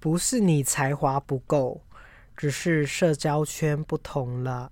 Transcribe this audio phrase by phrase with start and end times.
[0.00, 1.80] 不是你才华不够，
[2.36, 4.70] 只是社交圈不同了。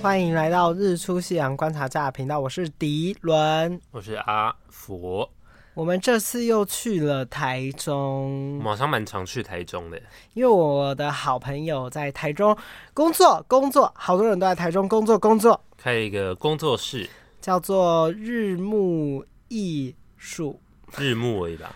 [0.00, 5.30] 欢迎来到日出夕阳观察家频道，我是迪伦，我是阿佛。
[5.74, 9.98] 我们这次又去了台中，马上蛮常去台中的，
[10.34, 12.54] 因为我的好朋友在台中
[12.92, 17.08] 工作，工作，好多人都在台中工作，工作，开一个工作室，
[17.40, 20.60] 叫做日暮艺术，
[20.98, 21.74] 日暮而已吧，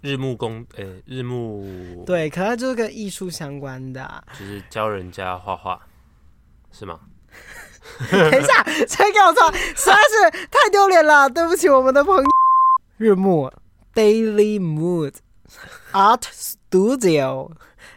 [0.00, 5.80] 日暮工，诶、欸，日暮，对，可能就是跟艺术相关的、啊，就是教人家画画，
[6.70, 7.00] 是吗？
[8.10, 9.52] 等一下，谁给我错？
[9.52, 12.24] 实在是太丢脸了，对不起，我们的朋友。
[12.96, 13.52] 日暮
[13.94, 15.14] Daily Mood
[15.92, 17.52] Art Studio，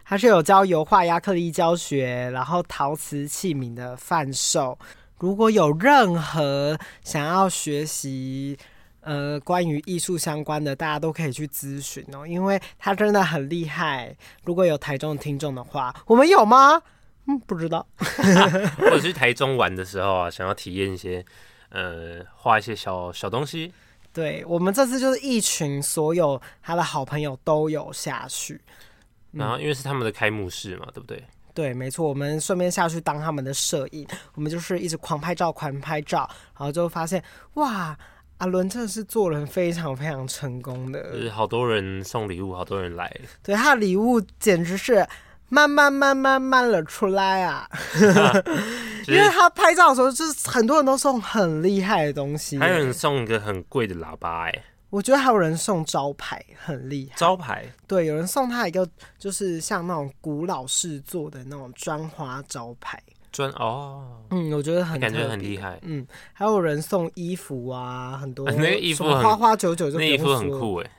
[0.06, 4.78] 它是有教油画、亚克力教学，然后陶瓷器皿的贩售。
[5.20, 8.58] 如果有任何想要学习
[9.02, 14.16] 呃关于艺术相关的，大家都可以去咨询哦，因为它真的很厉害。
[14.44, 16.82] 如果有台中听众的话，我们有吗？
[17.28, 17.86] 嗯，不知道。
[18.92, 21.26] 我去台中玩的时候啊，想要体验一些
[21.70, 23.74] 呃画一些小小东西。
[24.14, 28.60] 对，我们这次就是一群所有他的好朋友都有下去，
[29.32, 31.24] 然后因为是他们的开幕式嘛，对不对？
[31.54, 37.24] 对，没错，我们顺便下去当他们的摄影，我们就是一直狂拍照，狂拍照，然后就发现
[37.56, 37.98] 哇，
[38.38, 43.14] 阿伦真的是做人非常非常成功的，就是好多人送礼物，好多人来，
[43.44, 45.08] 对，他的礼物简直是。
[45.50, 47.68] 慢慢慢慢慢了出来啊，
[49.08, 57.16] 因为他拍照的时候，就是很多人都送很厉害的东西，还有人送一个很贵的喇叭哎，我觉得还有人送招牌，很厉害。
[57.18, 57.66] 招牌？
[57.88, 63.02] 对，有人送他一个，就是像那种古老式做的那种砖花招牌。
[63.32, 65.80] 砖哦，嗯，我觉得很感觉很厉害。
[65.84, 70.92] 嗯，还有人送衣服啊，很多那个衣服花花九九，就那衣服很酷哎。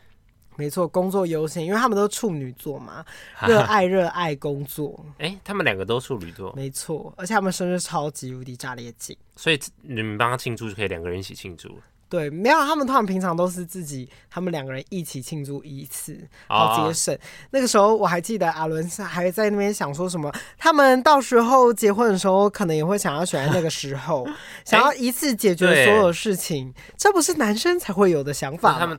[0.61, 3.03] 没错，工作优先，因为他们都处女座嘛，
[3.47, 5.03] 热爱热爱工作。
[5.17, 11.79] 哎、欸，他们两个都处女座，没错，而且他们生日超级无敌炸裂紧，所以你们帮他庆祝就可以两个人一起庆祝。
[12.11, 17.15] 对，没有，他们通常平常都是自己，他们两个人一起庆祝一次，好节省。
[17.15, 17.23] Oh.
[17.53, 24.27] 那个时候我还记得阿伦还在那边想说什么，他们到时候结婚的时候，可能也会想要选在那个时候，
[24.67, 28.79] 想要一次解决所有事情，欸、这不是男生才会有的想法吗？
[28.81, 28.99] 他们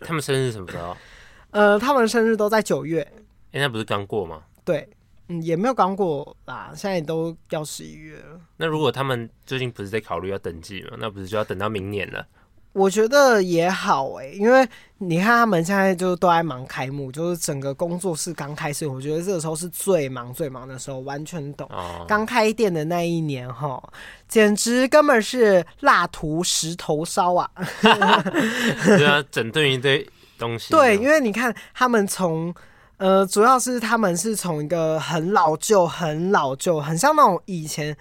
[0.00, 0.96] 他们生日什么时候？
[1.52, 3.00] 呃，他们生日都在九月。
[3.52, 4.42] 哎、欸，那不是刚过吗？
[4.64, 4.88] 对，
[5.28, 8.40] 嗯，也没有刚过啦，现在都要十一月了。
[8.56, 10.96] 那如果他们最近不是在考虑要登记吗？
[10.98, 12.26] 那不是就要等到明年了？
[12.72, 14.68] 我觉得也好哎、欸，因为
[14.98, 21.68] 你看他们现在就都在忙开幕，就是整个工作室刚开始，我觉得这个时候是最忙最忙的时候，完全懂。
[22.06, 22.28] 刚、oh.
[22.28, 23.82] 开店的那一年哈，
[24.28, 27.50] 简直根本是蜡涂石头烧啊！
[27.82, 30.08] 对啊，整顿一堆
[30.38, 30.72] 东西。
[30.72, 32.54] 对，因为你看他们从
[32.98, 37.96] 呃，主要是他们是从一个很老旧、很老旧、很像那种以前。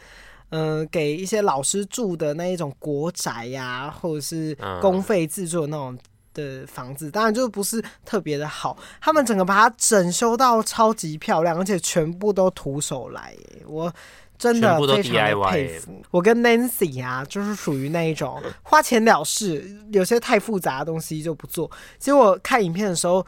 [0.49, 5.97] 嗯、呃，给一些老师住的那一种国宅呀、啊，或者是公费自住的那种
[6.33, 8.77] 的房子，当然就不是特别的好。
[9.01, 13.35] 他们整个把它整修到超级漂亮，而且全部都徒手来，
[13.65, 13.91] 我
[14.37, 16.01] 真的非常的佩服。
[16.11, 21.69] 我跟 Nancy 啊，就是属于那一种花钱了事，有些太复杂的东西就不做。
[21.97, 23.25] 结果看影片的时候，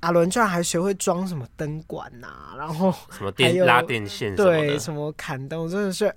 [0.00, 6.14] 阿伦居然还学会装什么灯管呐、啊，然后什么电拉电线，对，什么砍灯，真的是。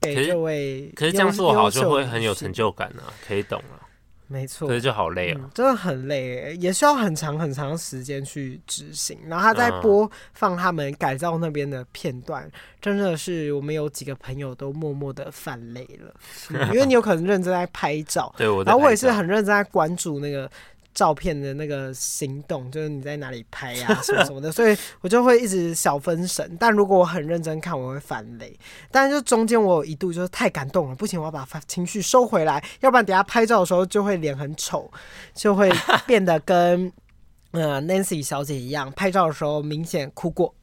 [0.00, 3.80] 给这位可是这样做好就会很有成就感啊，可以懂了。
[4.26, 9.18] 没错，可是就好累啊、嗯，真的很累，也需要很长很长时间去执行。
[9.26, 16.14] 然后他在播放他们改造那边的片段，嗯、真的是我们有几个朋友都默默的泛泪了、
[16.50, 20.48] 嗯，因为你有可能认真在拍照，对我，然后我也是很认真在关注那个。
[20.92, 26.56] 照片的那个行动，就是你在哪里拍呀、啊， 什么什么的，所以我就会一直小分神。
[26.58, 28.58] 但如果我很认真看，我会翻雷。
[28.90, 34.90] 但是就中间我有一度就是太感动了，不行，我要把情绪收回来，要不然等下拍照的时候就会脸很丑，
[35.34, 35.70] 就会
[36.06, 36.92] 变得跟
[37.52, 40.54] 呃 Nancy 小姐一样，拍照的时候明显哭过。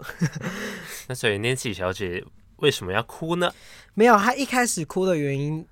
[1.07, 2.23] 那所以 Nancy 小姐
[2.57, 3.51] 为什么要哭呢？
[3.93, 5.65] 没有，她一开始哭的原因。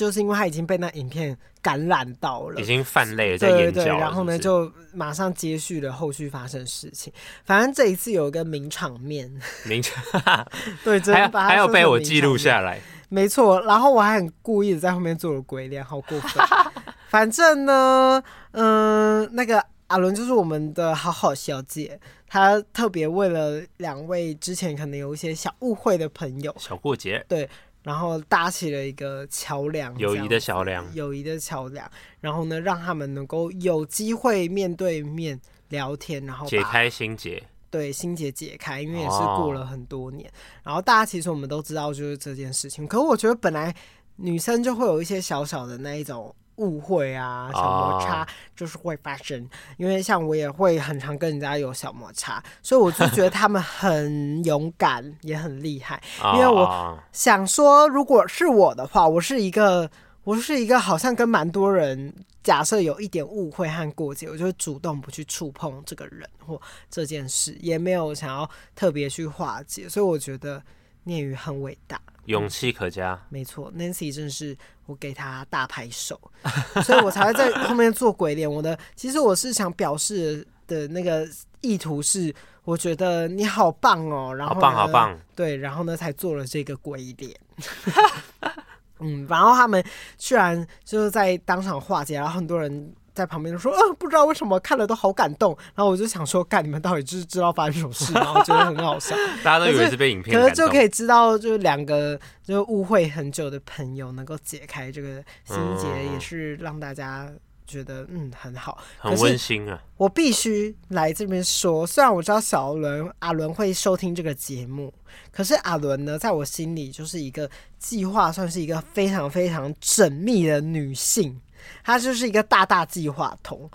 [0.00, 3.82] 就是因为他已经被那影片感染到了，已经泛泪了，在眼角。
[3.82, 7.12] 对对，然后呢，就马上接续了后续发生的事情。
[7.44, 9.30] 反正这一次有一个名场面，
[9.66, 10.02] 名场
[10.82, 12.80] 对，真的把还有被我记录下来，
[13.10, 13.60] 没错。
[13.60, 16.42] 然后我还很故意的在后面做了鬼脸，好过分。
[17.10, 27.46] 反正呢，嗯、呃，那个阿伦就是我们的好好小姐，她特别为了两位之前可能有一些小误会的朋友，小过节，对，
[27.82, 31.90] 然后搭起了一个桥梁，友谊的桥梁，友谊的桥梁，
[32.20, 40.32] 然后呢，让他们能够有机会面对面聊天，然后解开心结，对，心结解开，因为也是过了很多年，哦、
[40.64, 43.74] 然后大家其实我们都知道就是这件事情，可是我觉得本来
[44.16, 46.34] 女生就会有一些小小的那一种。
[46.60, 49.48] 误会啊，小摩擦就是会发生，哦、
[49.78, 56.00] 因为像我也会很常跟人家有小摩擦，所以我就觉得他们很勇敢， 也很厉害。
[56.34, 59.90] 因为我想说，如果是我的话，我是一个，
[60.22, 66.60] 我是一个好像跟蛮多人假设有一点误会和过节，我就会主动不去触碰这个人或
[66.90, 70.62] 这件事，也没有想要特别去化解，所以我觉得
[71.04, 71.98] 念宇很伟大。
[72.26, 74.56] 勇气可嘉，嗯、没错，Nancy 真是
[74.86, 76.20] 我给他大拍手，
[76.84, 78.50] 所以我才会在后面做鬼脸。
[78.50, 81.26] 我的其实我是想表示的那个
[81.60, 82.34] 意图是，
[82.64, 87.34] 我觉得你好棒哦，然后好棒好棒，对，然后呢才做了这个鬼脸。
[89.00, 89.82] 嗯，然后他们
[90.18, 92.92] 居然就是在当场化解，然后很多人。
[93.14, 95.56] 在旁边说，嗯、呃，不知道为什么看了都好感动。
[95.74, 98.12] 然后我就想说，干，你们到底知知道发生什么事？
[98.12, 99.14] 然后觉得很好笑。
[99.42, 107.30] 大家都以为是被影片可是就可以知道，就两个就误会很久的朋友能够解开这个心结，嗯、也是让大家
[107.66, 109.80] 觉得嗯很好，很温馨啊。
[109.96, 114.92] 我必须来这边说，虽然我知道小伦阿伦会收听这个节目，
[115.30, 117.48] 可是阿伦呢，在我心里就是一个
[117.78, 121.40] 计划，算是一个非常非常缜密的女性。
[121.84, 123.70] 他就是一个大大计划通，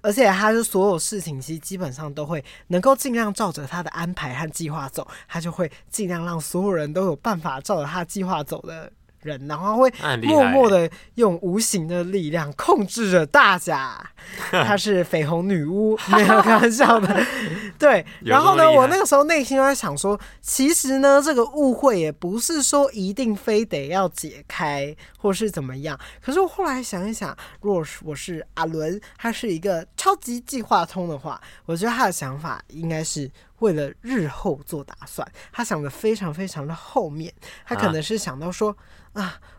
[0.00, 8.92] 而且他是所有事情其实基本上都会能够尽量照着他的安排和计划走，他就会尽量让所有人都有办法照着他计划走的。
[9.24, 9.92] 人，然后会
[10.22, 13.98] 默默的用无形的力量控制着大家。
[14.50, 17.20] 她是绯红女巫，没有开玩笑的。
[17.78, 25.98] 对， 然后呢，我那个时候内心就在想说，其实呢，这个误会也不是说一定非得要解开，或是怎么样。
[26.22, 35.26] 可是我后来想一想，如果是我是阿伦，他是一个超级计划通的话，我觉得他的想法应该是为了日后做打算。
[35.52, 37.32] 他想的非常非常的后面，
[37.66, 38.74] 他可能是想到说。
[38.74, 39.03] 啊，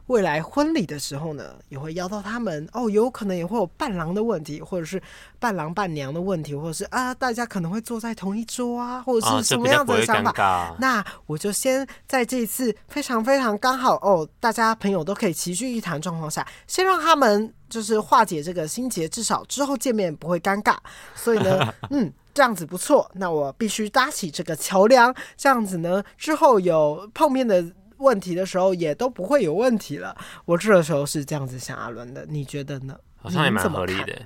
[0.07, 5.01] 未来婚礼的时候呢，也会邀到他们哦，有可能也会有伴郎的问题，或者是
[5.39, 10.69] 伴郎伴娘的问题，或者是啊，大家可能会坐在同一桌啊，或者是什么样子的想法。
[10.69, 20.77] 哦、那我就先在这一次非常非常刚好哦，大家朋友都可以齐聚一堂状况下，先让他们就是化解这个心结，至少之后见面不会尴尬。
[21.15, 23.09] 所以呢， 嗯，这样子不错。
[23.15, 27.65] 那我必须搭起这个桥梁，这样子呢，之后有碰面的。
[27.97, 30.15] 问题的时候也都不会有问题了。
[30.45, 32.95] 我这个时候是这样子想阿伦的，你觉得呢？
[33.15, 34.19] 好像也蛮合理的。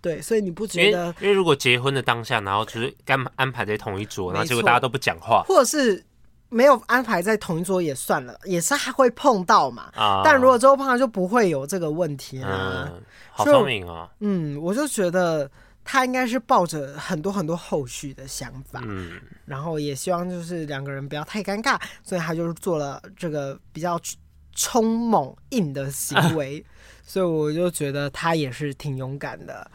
[0.00, 1.14] 对，所以你不觉得？
[1.20, 6.04] 因为如果结婚的当下，然后就是安安排在同一桌，然后结果大家都不讲话，或者是
[6.48, 9.90] 没有安排在同一桌也算了，也是还会碰到嘛。
[9.96, 12.88] 啊、但如果之后碰到就不会有这个问题啊。
[12.92, 13.02] 嗯、
[13.32, 14.08] 好聪明啊！
[14.20, 15.50] 嗯，我就觉得。
[15.90, 23.98] 他应该是抱着很多很多后续的想法，嗯，然后也希望就是两个人不要太尴尬，所以他就是做了这个比较
[24.54, 26.62] 冲猛硬的行为，啊、
[27.06, 29.70] 所以我就觉得他也是挺勇敢的。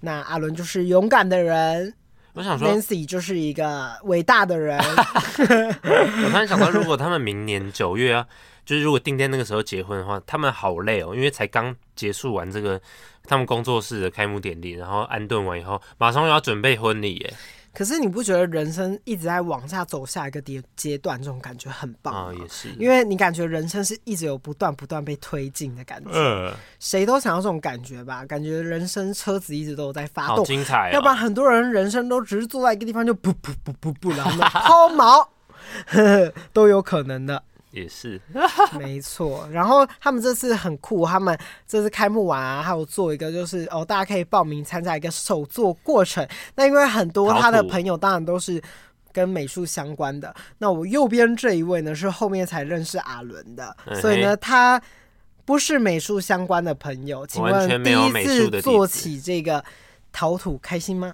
[0.00, 1.94] 那阿伦就是勇敢的人，
[2.34, 4.78] 我想说，Nancy 就是一个伟大的人。
[4.84, 8.26] 我突然想到，如果他们明年九月啊，
[8.64, 12.80] 就是如果定在那个时候结婚的话，他们好累哦，因为才刚结束完这个。
[13.26, 17.34] 他们工作室的开幕典礼，然后安顿完以后，马上又要准备婚礼耶。
[17.72, 22.30] 可是你不觉得人生一直在往下走下一个阶阶段，这种感觉很棒啊？
[22.38, 26.10] 也是，因为你感觉人生是一直有不断不断被推进的感觉。
[26.12, 28.26] 嗯，谁都想要这种感觉吧？
[28.26, 30.92] 感觉人生车子一直都有在发动，好精彩哦。
[30.92, 35.26] 要不然很多人人生都只是坐在一个地方就不不不不不，然后抛锚，
[36.52, 37.42] 都有可能的。
[37.74, 38.20] 也是，
[38.78, 39.48] 没错。
[39.50, 46.26] 然后他们这次很酷，他们这次开幕完啊，还有做一个就是哦，大家可以报名参加一个手作过程。
[46.54, 48.62] 那因为很多他的朋友当然都是
[49.12, 50.32] 跟美术相关的。
[50.58, 54.80] 那我右边这一位呢，是后面才认识阿伦的，嗯、所以呢，他
[55.44, 57.26] 不是美术相关的朋友。
[57.26, 59.64] 请问第一次做起这个
[60.12, 61.12] 陶土开心吗？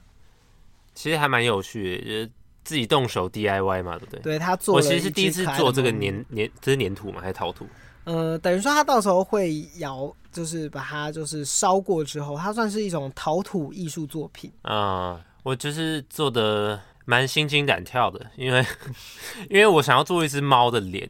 [0.95, 2.31] 其实还蛮有趣的，就是。
[2.65, 4.21] 自己动手 DIY 嘛，对不对？
[4.21, 4.75] 对，他做。
[4.75, 7.21] 我其实是第一次做这个粘粘，这是粘土嘛？
[7.21, 7.67] 还是陶土？
[8.05, 14.51] 呃，等于说他到时候会窑，就是把它就是烧过之后，它算是一种陶土艺术作品。
[14.63, 18.65] 啊、呃，我就是做的蛮心惊胆跳的，因为
[19.51, 21.09] 因为我想要做一只猫的脸，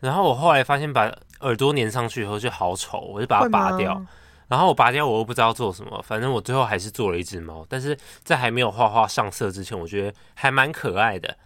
[0.00, 1.10] 然后我后来发现把
[1.40, 4.00] 耳朵粘上去以后就好丑，我就把它拔掉。
[4.48, 7.66] 然后我拔掉，我又不知道做什么，反正我最后还是做了一只猫。
[7.68, 11.36] 但是在还没有画画上色之前，我觉得还蛮可爱的。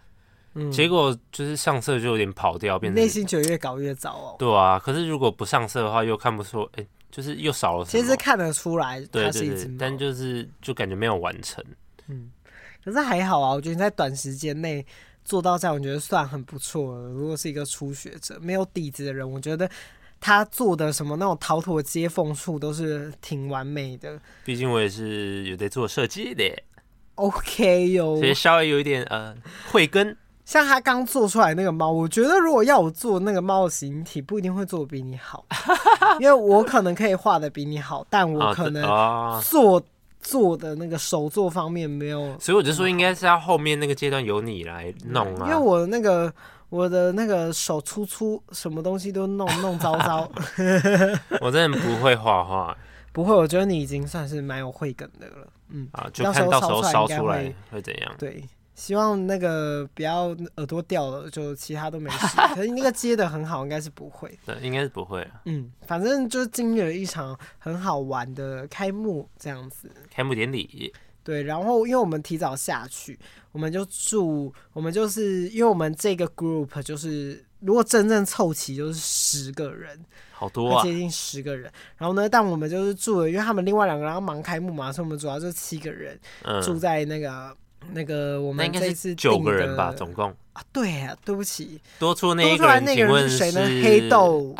[0.53, 4.35] 嗯，结果就是上色就有点跑掉，变成内心觉得越搞越糟哦。
[4.37, 7.85] 对啊，可是如果不上色的话，又看不出，哎、欸，就是又少了。
[7.85, 11.63] 其实看得出来，它是一只猫，但就是就感觉没有完成。
[12.07, 12.29] 嗯，
[12.83, 14.85] 可是还好啊，我觉得你在短时间内
[15.23, 17.07] 做到这样，我觉得算很不错了。
[17.07, 19.69] 如果是一个初学者、没有底子的人，我觉得
[20.21, 24.17] 他做的什么那种逃脱接缝处都是挺完美的。
[24.45, 26.43] 毕竟我也是有在做设计的。
[27.15, 29.35] OK 哟，所以稍微有一点呃
[29.71, 30.15] 慧根。
[30.43, 35.45] 像他刚做出来那个猫，我觉得如果要我做那个猫的形体，不一定会做的比你好，
[36.19, 38.83] 因为我可能可以画的比你好，但我可能
[39.41, 39.81] 做
[40.19, 42.37] 做的那个手作方面没有。
[42.39, 46.33] 所以我就说，应该是要后面那个阶段由你来弄啊，因为我那个
[46.71, 50.31] 我的那个手粗粗，什么东西都弄弄糟糟。
[51.41, 52.75] 我真的不会画画，
[53.11, 55.47] 不会，我觉得你已经算是蛮有慧根的了。
[55.67, 58.15] 嗯，啊，就看到时候烧出来会怎样？
[58.17, 58.43] 对。
[58.73, 62.37] 希望那个不要耳朵掉了，就其他都没事。
[62.55, 64.39] 可是那个接的很好，应该是不会。
[64.43, 65.27] 对，应该是不会。
[65.45, 69.91] 嗯，反正就经历了一场很好玩的开幕这样子。
[70.09, 70.91] 开幕典礼。
[71.23, 73.19] 对，然后因为我们提早下去，
[73.51, 79.99] 我们就住，我们就是因为我们这个 group 就是如果真正凑齐就是十个人，
[80.31, 81.71] 好多啊，接近十个人。
[81.97, 87.55] 然后呢，但我们就是住了，因为他们另外两个人要忙开幕嘛，所以我们主要就七个人、嗯、住在那个。
[87.93, 93.61] 那个我们这一次九个人吧，总共啊，对啊，对不起，多出那一个人，请问是谁呢？
[93.81, 94.55] 黑豆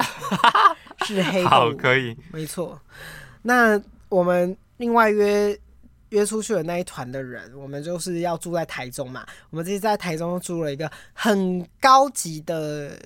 [1.06, 2.82] 是黑豆， 好，可以，没错。
[3.44, 3.80] 那
[4.10, 5.56] 我们另外约
[6.12, 9.26] 约出去的那一团的人，我们就是要住在台中嘛。
[9.50, 12.98] 我们这次在台中租了一个很高级的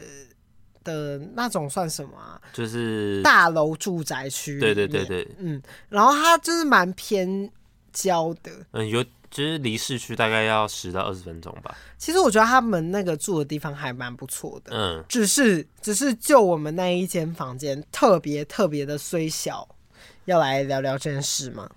[0.83, 2.39] 的那种，算什么啊？
[2.53, 4.59] 就是大楼住宅区。
[4.59, 5.59] 对对对对，嗯，
[5.89, 7.49] 然后它就是蛮偏
[7.91, 9.03] 郊的，嗯，有。
[9.31, 11.75] 其实离市区大概要十到二十分钟吧。
[11.97, 14.71] 其实我觉得他们那个住的地方还蛮不错的。
[14.73, 19.67] 嗯，只是只是就我们那一间房间特别特别的虽小，
[20.23, 21.69] 要来聊聊这件事吗？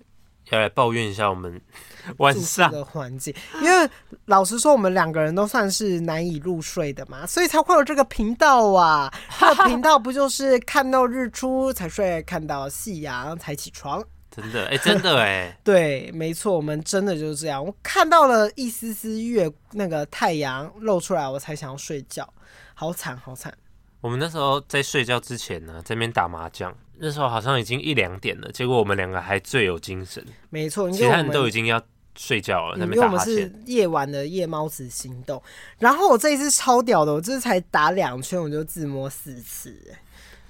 [0.49, 1.61] 要来抱怨一下我们
[2.17, 3.89] 晚上的环境，因为
[4.25, 9.11] 老实说，我们两个人都算是难以入睡的嘛， 所以才会有这个频道啊。
[9.39, 14.03] 这个频道不就是看到日出才睡，看到夕阳才起床？
[14.31, 17.63] 真的哎、欸，真的哎、欸， 对，没错，我们真的就是这样。
[17.63, 22.31] 我看到了一丝丝月，那个太阳露出来，我才想要睡觉，
[22.73, 23.53] 好惨，好惨。
[24.01, 30.25] 我们那时候在睡觉之前呢，在那边打麻将，那时候好像已经一两点了，结果我们两个还最有精神。
[30.49, 31.81] 没错，其他人都已经要
[32.17, 35.41] 睡觉了，那边因为我们是夜晚的夜猫子行动。
[35.77, 39.75] 然后我这一次超屌的，我这次才打两圈，我就自摸四次，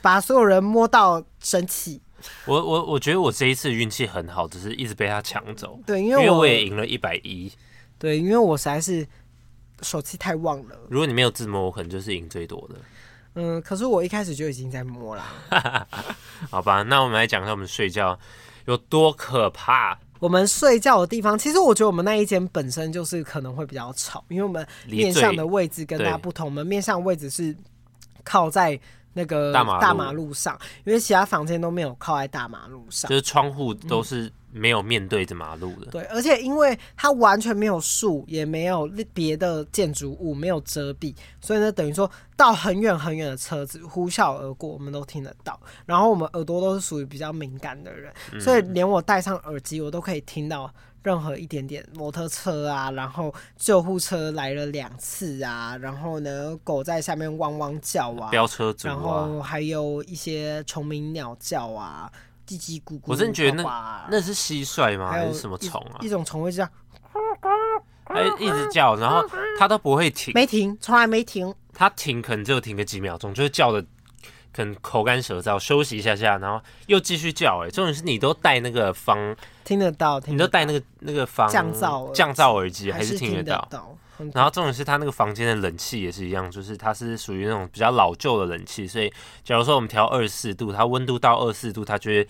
[0.02, 2.02] 把所有人摸到生气。
[2.46, 5.80] 我我我觉得我这一次运气很好，只是一直被他抢走。
[5.86, 7.52] 对，因为我，因为我也赢了一百一。
[7.98, 9.08] 对，因为我实在是
[9.82, 10.76] 手气太旺了。
[10.90, 12.76] 如果你没有自摸，我可能就是赢最多的。
[13.36, 15.24] 嗯，可是我一开始就已经在摸了。
[16.50, 18.18] 好吧，那我们来讲一下我们睡觉
[18.66, 19.98] 有多可怕。
[20.20, 26.46] 我们睡觉的地方，其实我觉得我们那一间本身就是可能会比较吵，因为我们面向的位置跟大家不同。
[26.46, 27.56] 我们面向的位置是
[28.24, 28.80] 靠在。
[29.14, 35.92] 那个大马路上，因为其他房间都没有靠在大马路上，就是窗户都是没有面对着马路的。
[35.92, 45.60] 对，而且因为它完全没有树，也没有别的建筑物，没有遮蔽，所以呢，等于说到很远很远的车子呼啸而过，我们都听得到。
[45.86, 50.72] 然后我们耳朵都是属于比较敏感的人，所以连我戴上耳机，我都可以听到。
[51.04, 62.12] 任何一点点摩托车啊，然后救护车来了两次啊，然后呢，狗在下面汪汪叫啊，飙车族啊，然后还有一些虫鸣鸟叫啊，
[62.48, 63.04] 叽叽咕咕。
[63.06, 65.12] 我真的觉得那那是蟋蟀吗？
[65.12, 66.00] 还是什么虫啊？
[66.02, 66.72] 一种虫会这样，
[68.06, 69.26] 哎一直叫，然后
[69.58, 71.54] 它都不会停，没停，从来没停。
[71.74, 73.86] 它停可能只有停个几秒钟，就是叫的。
[74.60, 77.64] 可能口干舌燥，休息一下下，然后又继续叫。
[77.64, 83.66] 哎，重点是你都戴那个防听得到，听得到，你都戴那个那个防降噪降噪耳机，还是听得到？
[83.70, 83.98] 得到
[84.34, 89.10] 然后重点是他那个房间的冷气也是一样，就是它是属于那种比较老旧的冷气，所以
[89.46, 92.28] 假如说我们调二十四度，它温度到二十四度，它就会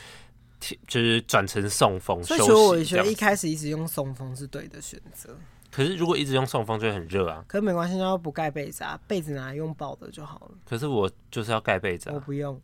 [0.88, 2.24] 就是转成送风。
[2.24, 5.36] 所以说我觉得一开始一直用送风是对的选择。
[5.72, 7.44] 可是如果一直用送风就会很热啊。
[7.48, 10.52] 可是没关系，要不盖被子啊，被子拿来用抱的就好了。
[10.66, 12.14] 可是我就是要盖被子啊。
[12.16, 12.60] 我不用，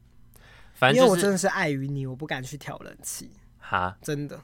[0.73, 3.31] 反正、就是、因为我真的是碍于你，我不敢去调冷气。
[3.59, 4.39] 哈，真的。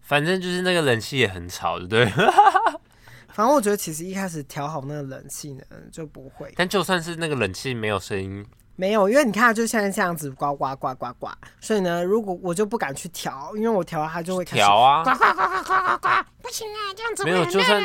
[0.00, 2.06] 反正就是那个冷气也很吵，对不对？
[3.28, 6.52] 反正我觉得其实一开始调好那个冷气呢就不会。
[6.56, 8.44] 但就算是那个冷气没有声音，
[8.80, 11.28] 没有，因为你看，就现在这样子呱呱呱呱呱，
[11.60, 16.08] 所以呢，如果我就不敢去调，因为我调了它就会开始调啊，呱呱呱呱呱呱呱，
[16.40, 17.82] 不行啊，这样子没有，就算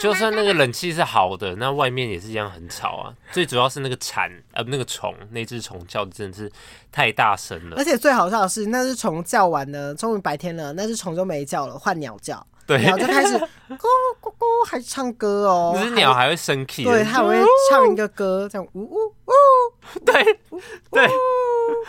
[0.00, 3.14] 就算那个冷气是好的，那外面也是一样很吵啊。
[3.30, 6.50] 最主要是那个蝉，呃，那个虫，那只虫叫的真的是
[6.90, 7.76] 太大声了。
[7.76, 12.44] 而且最好笑的是，那只虫叫完呢，终于白天了，那只虫就没叫了，换鸟叫。
[12.66, 13.36] 对，鸟就开始
[13.70, 13.86] 咕
[14.20, 15.72] 咕咕，还唱歌哦。
[15.74, 17.40] 那只鸟还会生气，对，它还会
[17.70, 19.32] 唱一个歌，这样呜呜呜，
[20.04, 20.22] 对
[20.90, 21.08] 对，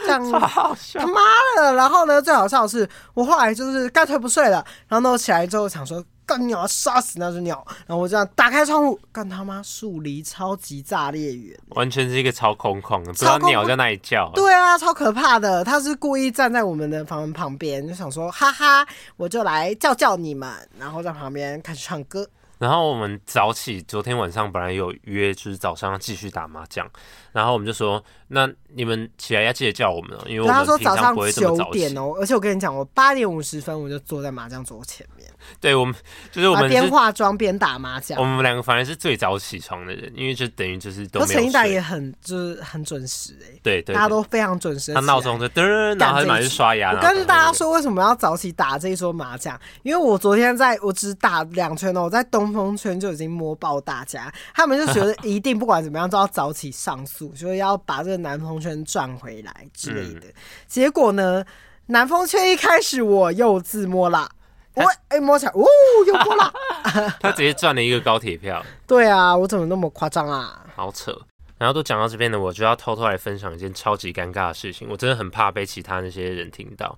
[0.06, 1.00] 这样超好笑。
[1.00, 1.22] 他妈
[1.58, 1.74] 的！
[1.76, 6.04] 然后呢，最好笑的是，我后来就是干脆不睡了，然后呢，我起来之后想说。
[6.26, 14.32] 干鸟要杀死那只鸟，然后我这样打开窗户，干他妈树离超级炸裂远，完全是一个超空旷的，不知道鸟在那里叫。
[14.34, 18.88] 对啊，超可怕的，他是故意站在我们的房门旁边，就想说哈哈，
[19.18, 22.28] 我就来叫叫你们，然后在旁边开始唱歌。
[22.60, 26.90] 然后我们早起，昨天晚上本来有约，就是早上要继续打麻将，
[27.34, 31.58] 然后我们就说，那你们起来要记得叫我们哦，因为我们平常不会这么早起。
[31.58, 35.28] 他说早上九点哦，而且我跟你讲，我八点五十分我就坐在麻将桌前面。
[35.62, 35.94] 对，我们
[36.32, 38.20] 就是我们边化妆边打麻将。
[38.20, 41.36] 我们两个反而是最早起床的人，因为就等于就是都没有睡。
[41.36, 44.94] 陈一达也很就是很准时哎、欸，对，对对，大家都非常准时。
[44.94, 45.64] 他闹钟就噔，
[46.00, 46.92] 然后他就马上去刷牙。
[46.94, 60.28] 我跟大家说为什么要早起打这一桌麻将，因为我昨天在我只打两圈哦，我在东风圈就已经摸爆大家，他们就觉得一定不管怎么样都要早起上诉，就是要把这个南风圈赚回来之类的。
[60.28, 60.34] 嗯、
[60.68, 61.44] 结果呢，
[61.88, 64.30] 南风圈一开始我又自摸了。
[64.76, 65.64] 我哎、欸，摸起来，哦，
[66.08, 66.54] 又过了。
[67.20, 68.64] 他直接赚了一个高铁票。
[68.88, 70.66] 对啊，我怎么那么夸张啊？
[70.76, 71.16] 好扯。
[71.60, 74.88] 然后都讲到这边了，我就要偷偷来分享一件超级尴尬的事情。
[74.90, 76.98] 我真的很怕被其他那些人听到，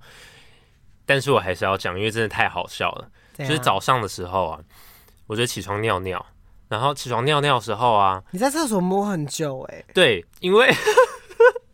[1.05, 3.07] 但是我还是要讲，因为真的太好笑了。
[3.37, 4.59] 就是早上的时候啊，
[5.27, 6.25] 我就起床尿尿，
[6.69, 9.85] 然后起床尿尿的时候啊，你在厕所摸很久哎、欸。
[9.93, 10.73] 对，因为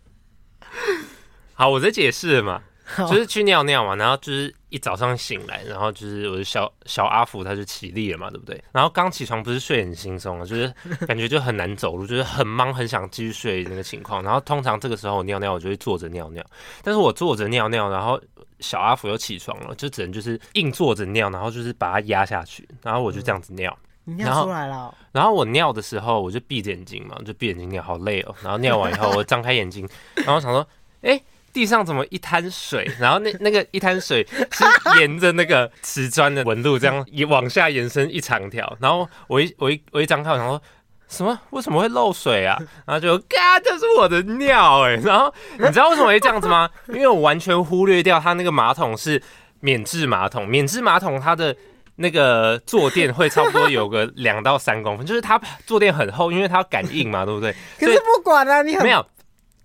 [1.54, 2.62] 好，我在解释嘛。
[2.98, 8.62] 就是去尿尿嘛，然后就是一早上醒来，然后就是我的小小阿福他就起立了嘛，对不对？
[8.72, 10.74] 然后刚起床不是睡很轻松啊，就是
[11.08, 14.24] 感觉就很难走路，就是很忙，很想继续睡那个情况。
[14.24, 16.44] 然后通常这个时候我尿尿，我就会坐着尿尿。
[16.84, 18.20] 但是我坐着尿尿，然后
[18.60, 23.78] 小阿福又起床了，就只能就是硬坐着尿，然后就是把它压下去，然后我就这样子尿。
[24.04, 24.94] 你尿出来了。
[25.12, 28.36] 然后我尿的时候，我就闭着眼睛嘛，就闭眼睛尿，好累哦。
[28.42, 30.66] 然后尿完以后，我张开眼睛，然后想说，
[31.02, 31.22] 哎。
[31.54, 32.90] 地上怎么一滩水？
[33.00, 38.78] 然后那那个一滩水是沿着那个瓷砖的纹路这样一往下延伸一长条。
[38.80, 40.62] 然后我一我一我一张开，我想说
[41.08, 41.38] 什么？
[41.50, 42.58] 为什么会漏水啊？
[42.86, 45.02] 然后就嘎，这是我的尿哎、欸！
[45.04, 46.70] 然后你知道为什么会这样子吗？
[46.88, 49.22] 因为我完全忽略掉它那个马桶是
[49.60, 51.54] 免治马桶，免治马桶它的
[51.98, 57.54] 那个坐垫会差不多有个两到三公分，就是它坐垫很厚，因为它要感应嘛，对不对？
[57.78, 59.06] 可是不管啊，你很没有。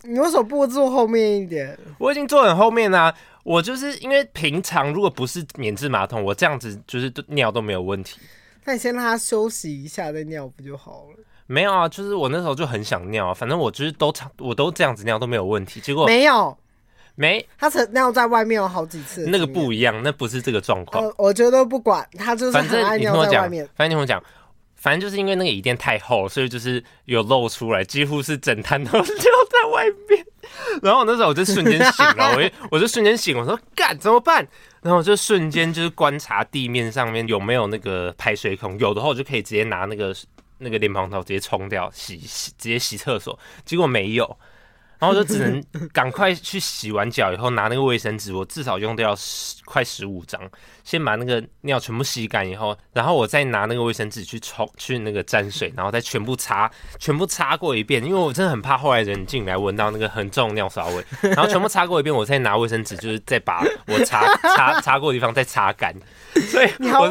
[0.03, 1.77] 你为什么不坐后面一点？
[1.97, 3.15] 我已经坐很后面啦、啊。
[3.43, 8.19] 我就是因为平常如果不是免治马桶，我这样子就是尿都没有问题。
[8.65, 11.23] 那你先让他休息一下再尿不就好了？
[11.45, 13.33] 没有啊，就是我那时候就很想尿啊。
[13.33, 15.79] 反正我就是都我都这样子尿都没有问题。
[15.79, 16.57] 结果没有，
[17.15, 19.25] 没，他曾尿在外面有好几次。
[19.27, 21.09] 那个不一样，那不是这个状况。
[21.17, 23.67] 我觉得不管他就是很爱尿在外面。
[23.75, 24.21] 反正你听我讲。
[24.77, 30.25] 反正就是因为那个椅垫太厚，所以就是有露出来，几乎是整摊都留在外面。
[30.81, 34.47] 然后那时候我就瞬间醒了，我就我就瞬间醒，我说干怎么办？
[34.81, 40.15] 然后我就瞬间就是观察地面上面有没有那个排水孔，有的话我就可以直接拿那个
[40.59, 43.37] 那个莲蓬头直接冲掉，洗洗直接洗厕所。
[43.65, 44.37] 结果没有。
[44.99, 50.41] 然后我就只能赶快去洗完脚以后拿那个卫生纸，我至少用掉十快十五张，
[50.83, 65.93] 先把那个尿全部吸干以后，然后我再拿那个卫生纸去冲去那个沾水，然后再全部擦全部擦过一遍，因为我真的很怕后来人进来闻到那个很重的尿骚味，然后全部擦过一遍，我再拿卫生纸就是再把我擦擦擦过的地方再擦干，
[66.49, 67.05] 所以我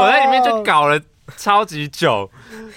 [0.00, 1.00] 我在里面就搞了
[1.36, 2.28] 超级久，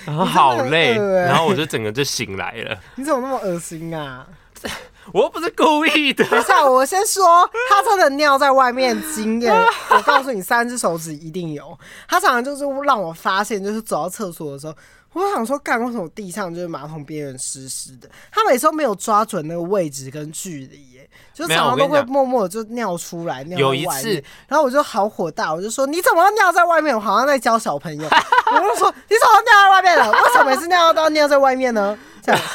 [0.06, 2.78] 然后好累，然后我就整个就醒来了。
[2.95, 4.28] 你怎么那么恶心啊？
[5.13, 6.24] 我又不是故意的。
[6.26, 9.54] 等一下，我先说，他真的尿在外面经验，
[9.89, 11.78] 我告诉你，三只手指一定有。
[12.08, 14.74] 他常常就是让我发现，就是走到厕所的时候，
[15.13, 18.10] 我想说，干，为什么地上就是马桶边缘湿湿的？
[18.32, 26.95] 他每次都没有抓准那个位置跟距离，耶，就常常都会默默的就尿出来，尿一次，然后我就好火大，我就说，你怎么尿在外面？
[26.95, 28.08] 我好像在教小朋友。
[28.54, 30.12] 我就说，你怎么尿在外面了？
[30.12, 31.97] 为什么每次尿都要尿在外面呢？
[32.21, 32.41] 这样。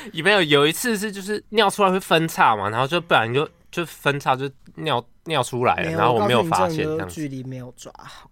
[0.12, 8.30] 有没有有一次是就是尿出来会分叉嘛，然后就不然就就分叉就尿尿出来了，然后我没有发现这样距离没有抓好，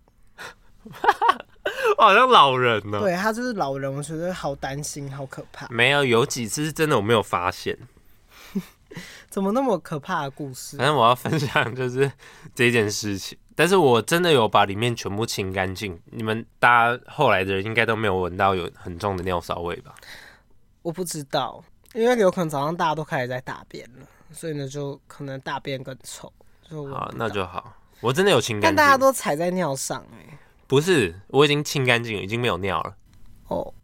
[1.98, 3.00] 我好像老人呢。
[3.00, 5.66] 对他就是老人，我觉得好担心，好可怕。
[5.68, 7.76] 没有有几次是真的我没有发现，
[9.28, 10.76] 怎么那么可怕的故事？
[10.76, 12.11] 反正我要分享就是
[12.54, 16.00] 这件事情，但是我真的有把里面全部清干净。
[16.07, 19.94] 你们大家后来的人应该都没有闻到有很重的尿骚味吧？
[20.82, 21.62] 我不知道，
[21.94, 26.32] 因为有可能早上大家都开始在大便了，所以呢，就可能大便更臭。
[26.70, 27.74] 就好，那就好。
[28.00, 30.38] 我真的有清干净，但大家都踩在尿上哎、欸。
[30.66, 32.94] 不是，我已经清干净了，已经没有尿了。
[33.48, 33.74] 哦。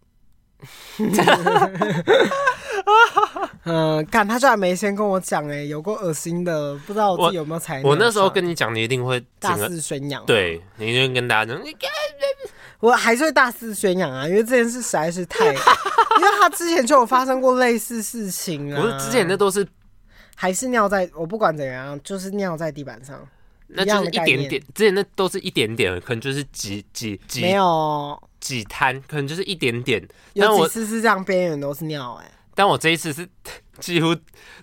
[3.64, 7.82] 嗯， 干他居然没先跟我讲哎，有过恶心的，不知道我自己有没有踩。
[7.82, 10.24] 我那时候跟你讲，你一定会大肆宣扬。
[10.26, 11.62] 对，你就跟大家讲，
[12.84, 18.78] 我还是会大肆宣扬啊，因为这件事实在是太，因为他之前就有发生过类似事情啊。
[18.78, 19.66] 不是之前那都是
[20.34, 23.26] 还是尿在，我不管怎样，就是尿在地板上，
[23.68, 24.62] 那就是一点点。
[24.74, 30.06] 之前那都是一点点，可能就是几几几没有几滩，可能就是一点点。
[30.34, 32.30] 有几次是这样，边缘都是尿哎。
[32.54, 33.26] 但我这一次是
[33.80, 34.14] 几乎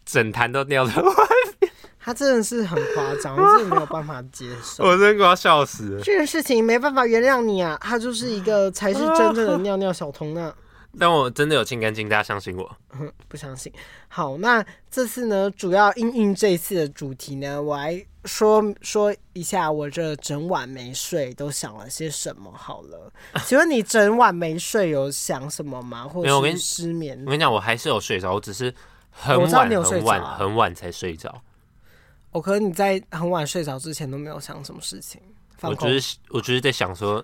[0.06, 1.12] 整坛都尿在外
[1.60, 1.71] 面，
[2.04, 6.02] 他真的是很夸张， 我真的没有办法接受，我真的快要笑死了。
[6.02, 10.54] 这件事情没办法原谅你啊，他就是一个才是真正的尿尿小童呢。
[11.00, 12.70] 但我真的有清干净，大家相信我？
[13.30, 13.72] 不相信。
[14.10, 22.52] 好，那这次呢，主要应应这一次的主题呢，我来说说一下我这整晚没睡都想了些什么。
[22.54, 23.10] 好了，
[23.46, 26.06] 请问你整晚没睡有想什么吗？
[26.06, 27.18] 或者是失眠？
[27.26, 28.74] 我跟你讲，我还是有睡着，我只是
[29.12, 31.42] 很晚很晚很晚才睡着。
[32.32, 35.22] 我可能你在很晚睡着之前都没有想什么事情。
[35.62, 37.24] 我就是我就是在想说。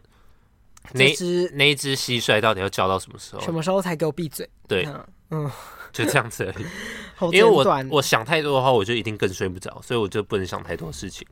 [0.93, 3.41] 那只那一只蟋蟀到底要叫到什么时候？
[3.41, 4.49] 什么时候才给我闭嘴？
[4.69, 4.87] 对，
[5.31, 5.51] 嗯，
[5.91, 6.65] 就这样子而已。
[7.35, 11.27] 因为我我想太多的话，我就一定更睡不着，所以我就不能想太多事情。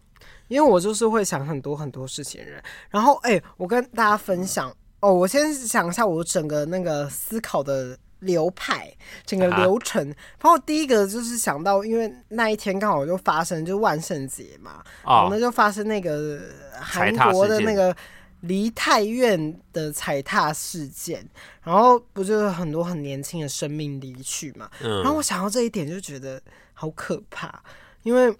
[0.50, 2.62] 因为我就是会想很多很多事情的人。
[2.90, 8.92] 然后，哎、欸，我跟大家分享哦，我先想一下我整个那个思考的流派，
[9.26, 10.02] 整个流程。
[10.12, 16.42] 啊、然后第一个就是想到，因为那一天刚好就发生就万圣节嘛，哦，那就发生那个
[16.80, 17.96] 韩国的那个。
[18.42, 21.28] 梨泰院的踩踏事件，
[21.64, 24.70] 然后不就是很多很年轻的生命离去嘛？
[24.82, 26.40] 嗯，然后我想到这一点就觉得
[26.74, 27.60] 好可怕，
[28.04, 28.38] 因为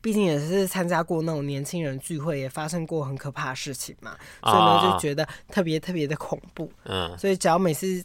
[0.00, 6.72] 毕竟也是参加过那种年轻人聚会，也发生过很可怕的事情嘛，所以呢就觉得特别特别的恐怖。
[6.84, 8.02] 嗯，所以只要每次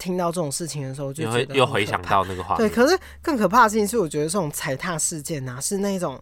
[0.00, 2.66] 听到这种事情的时候，就觉得又回想到那个画面。
[2.66, 6.20] 对，可是更可怕的事情是，我觉得这种踩踏事件啊，是那种。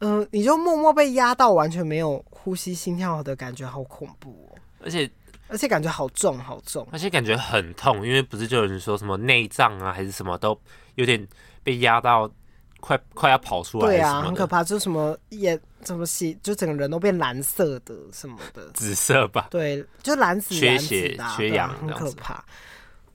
[0.00, 4.58] 嗯、呃，你就默默被压到，完全没有呼吸、心跳的感觉，好恐怖哦！
[4.82, 5.08] 而且
[5.46, 10.58] 而且感觉好重，好重，而且感觉很痛，因为不是就有人说什么内脏啊，还是什么都
[10.96, 11.26] 有点
[11.62, 12.28] 被压到
[12.84, 13.86] 快，快快要跑出来。
[13.86, 19.48] 对啊，很可怕，就什么眼怎么洗，就整个人都变蓝色的什么的，紫色吧？
[19.50, 22.44] 对，就蓝紫蓝紫的、啊，缺氧，很可怕。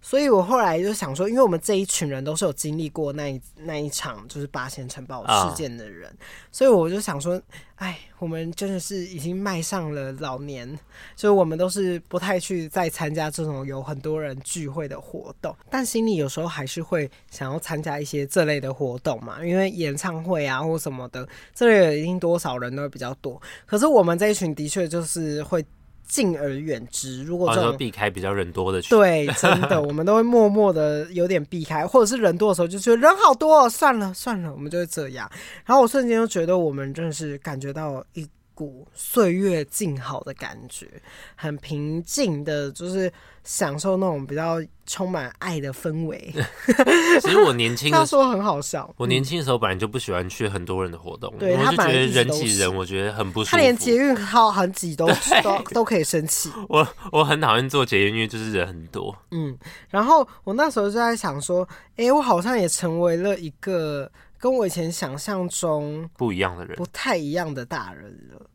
[0.02, 6.10] 所以我后来就想说，因为我们这一群人都是有经历过那一那一场就是八仙城堡事件的人，
[6.52, 7.42] 所以我就想说，
[7.76, 10.80] 哎，我们真的是已经迈上了老年，
[11.16, 23.40] 所以我们都是不太去再参加这种有很多人聚会的活动，但心里有时候还是会想要参加一些这类的活动嘛，因为演唱会啊或什么的，这类一定多少人都会比较多。
[23.66, 25.64] 可是我们这一群的确就是会。
[26.10, 27.24] 敬而远之。
[27.24, 35.30] 如果说避开比较人多的区，对，真的， 我们都会默默的有点避开，或者是人多的时候就觉得人好多哦，算了算了，我们就会这样。
[35.64, 38.28] 然后我瞬间就觉得我们真的是感觉到一
[38.60, 40.86] 股岁月静好的感觉，
[41.34, 43.10] 很平静的，就是
[43.46, 46.34] 享受那种比较充满爱的氛围。
[47.24, 48.94] 其实我年轻的时候，他说很好笑。
[48.98, 53.52] 我年轻的时候本来就不喜欢去很多人的活动，对，我就觉得人挤人，我觉得很不舒服。
[53.52, 55.08] 他连捷运好很挤都
[55.42, 56.52] 都都可以生气。
[56.68, 59.16] 我我很讨厌坐捷运，因为就是人很多。
[59.32, 64.12] 嗯，然后我那时候就在想说，哎、欸，我好像也成为了一个。
[64.40, 68.50] 跟我以前想象中不一样的人，不太一样的大人了。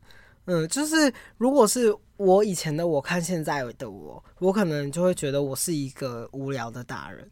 [0.45, 7.27] 嗯，就是如果是我以前的我看现在的我，我可能就会觉得我是一个无聊的大人。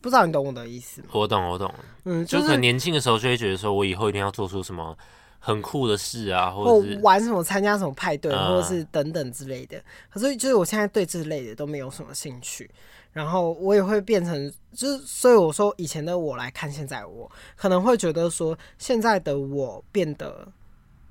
[0.00, 1.08] 不知道你懂我的意思吗？
[1.12, 1.72] 我懂，我懂。
[2.04, 4.96] 嗯，就是、就很年轻的时候就会觉得说，我以后一定要做出什么
[5.44, 9.82] 很酷的事啊，或者是玩什么、参加什么派对，或者是等等之类的。
[10.08, 12.70] 可是就是我现在对这类的都没有什么兴趣。
[13.12, 20.48] 然后我也会变成，就是所以我说以前的我来看现在我，可能会觉得说现在的我变得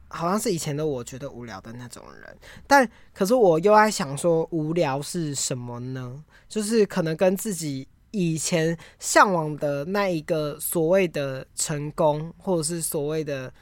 [0.08, 6.24] 好像是以前的我觉得无聊的那种人，但可是我又在想说无聊是什么呢？
[6.50, 13.54] 就是可能跟自己以前向往的那一个所谓的成功，或者是所谓的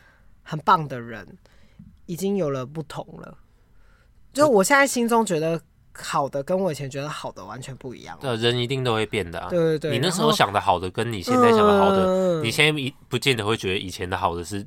[0.49, 1.37] 很棒的人，
[2.05, 3.37] 已经有了不同了。
[4.33, 5.61] 就我现在心中觉得。
[6.01, 8.17] 好的跟我以前觉得好的完全不一样。
[8.21, 9.49] 呃，人一定都会变的啊。
[9.49, 14.65] 对对对，你那时候想的好的，跟你现在想的好的，嗯你现在一不见得会觉得以前的好的是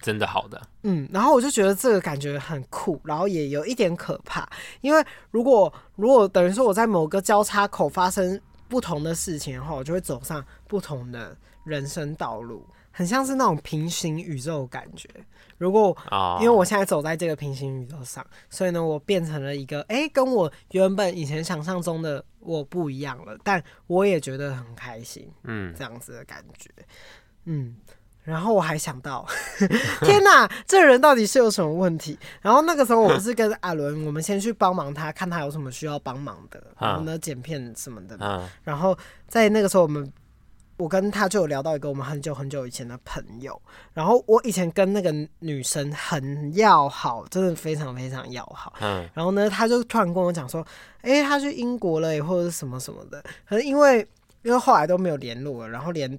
[0.00, 0.62] 真的好的。
[0.84, 4.48] 嗯，然后我就觉得这个感觉很酷，然后也有一点可怕，
[4.80, 15.08] 因为如果如果等于说我在某个交叉口发生不同的事情的话，我就会走上不同的人生道路，很像是那种平行宇宙的感觉。
[15.56, 15.96] 如果
[16.40, 26.70] 因为我现在走在这个平行宇宙上，所以呢，我变成了一个哎、欸，跟我原本以前想象中的我不一样了，但我也觉得很开心，嗯，这样子的感觉，
[27.44, 27.76] 嗯。
[28.24, 29.26] 然后我还想到，
[30.04, 32.18] 天哪，这人到底是有什么问题？
[32.42, 38.46] 然后那个时候我不是跟阿伦，我们先去帮忙他，看他有什么需要帮忙的，然后呢剪片什么的。
[38.62, 38.94] 然后
[39.26, 40.12] 在那个时候，我们
[40.78, 43.60] 我跟他就有聊到一个我们很久很久以前的朋友。
[43.92, 48.72] 然后我以前跟那个女生很要好，真的非常非常要好。
[48.80, 50.66] 嗯然后呢，他就突然跟我讲说
[51.02, 54.00] ：“哎，他去英国了，或者什么什么的。”可是因为
[54.42, 56.18] 因为后来都没有联络了，然后连。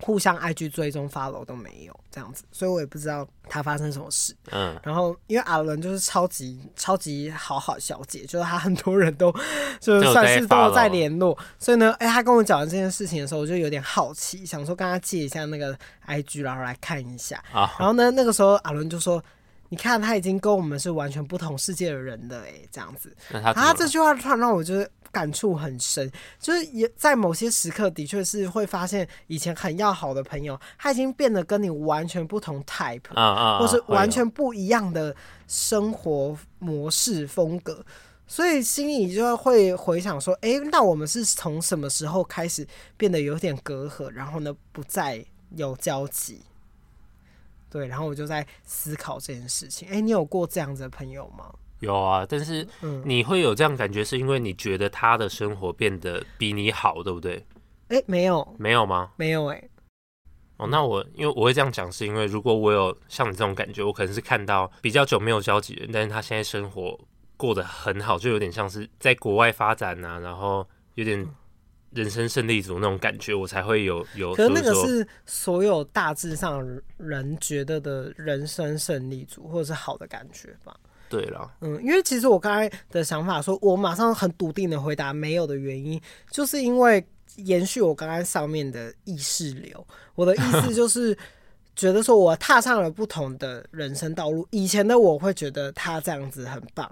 [0.00, 4.34] 互相 IG 追踪 follow 都没有这样子，所以我也不知道他发生什么事。
[4.50, 9.32] 嗯，然后因为阿伦就是超级超级好好小姐，就是他很多人都
[9.80, 17.42] 就是算是都在联络，所以呢，哎、欸，他跟我讲完这件事情的时候，我就有点好奇，想说跟他借一下那个 IG，然后来看一下。
[17.52, 19.22] 啊，然后呢，那个时候阿伦就说
[19.68, 24.90] ：“你看，他已经跟我们是完全不同世界的人了，哎，这样子。”那他他这句话突然让我就是。
[25.10, 37.82] 感触很深，就是也在某些时刻，的确是会发现以前很要好的朋友，他已经变得跟你完全不同 type，啊啊，或是完全不一样的生活模式风格，
[38.26, 45.24] 所以心里就会回想说，哎，那我们是从什么时候开始变得有点隔阂，然后呢，不再
[45.56, 46.42] 有交集？
[47.70, 49.88] 对，然后我就在思考这件事情。
[49.88, 51.52] 哎，你有过这样子的朋友吗？
[51.80, 52.66] 有啊，但是
[53.04, 57.46] 你会有这样感觉，是因为你觉得他的生活变得比你好，对不对？
[57.88, 59.12] 哎、欸，没有，没有吗？
[59.16, 59.70] 没有哎、欸。
[60.56, 66.98] 哦，那我因为我会这样讲，是因为如果我有像你这种感觉，我可能是看到比较久没有交集的人，但是他现在生活
[67.36, 71.24] 过得很好，就有点像是在国外发展啊，然后有点
[71.90, 74.34] 人生胜利组那种感觉，我才会有有。
[74.34, 76.62] 可是那个是所有大致上
[76.96, 80.76] 人觉得的人生胜利组，或者是好的感觉吧。
[81.08, 85.98] 对了，嗯，因为其实我刚才的想法说，我马上很笃定的回答没有的原因，
[86.30, 87.02] 就是因为
[87.36, 89.86] 延续我刚刚上面的意识流。
[90.14, 91.16] 我的意思 就是
[91.74, 94.46] 觉得说我踏上了不同的人生道路。
[94.50, 96.86] 以前的我会觉得他这样子很棒，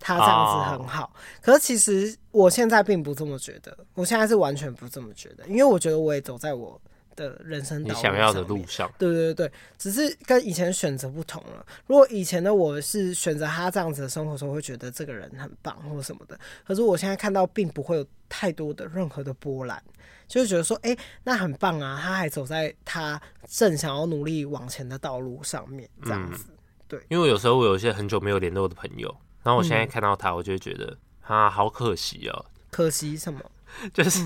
[0.00, 3.76] 他这样子很好，可是其实我现在并不这么觉得。
[3.94, 6.80] 我现在是完全不这么觉得，因为我觉得我也走在我。
[7.16, 11.64] 的人生你想要的路上，对对对，只是跟以前选择不同了。
[11.86, 16.36] 如果以前的我是选择他这样子的生活时候，会觉得这个人很棒或什么的。
[16.66, 19.80] 可是我现在看到，并不会有太多的任何的波澜，
[20.26, 26.46] 就是觉得说，哎、欸，那很棒啊，他还走在他正想要努力往前的道路上面，这样子。
[26.48, 26.56] 嗯、
[26.88, 29.08] 对，因为有时候我有一些很久没有联络的朋友，
[29.44, 32.44] 然后我现在看到他，我就会觉得，嗯、啊，好可惜哦。
[32.70, 33.40] 可惜什么？
[33.92, 34.20] 就是，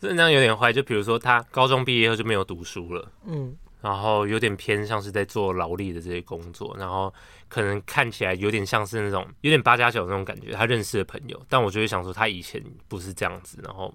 [0.00, 0.72] 这样有点坏。
[0.72, 7.12] 就比如说，他高中毕业后就没有读书了，嗯，然后有点偏向是在做劳力的这些工作，然后
[7.48, 10.52] 可能看起来有点像是那种有点八加九那种感觉。
[10.52, 13.92] 他认识的朋友，但我就会想说，他以前不是这样子，然后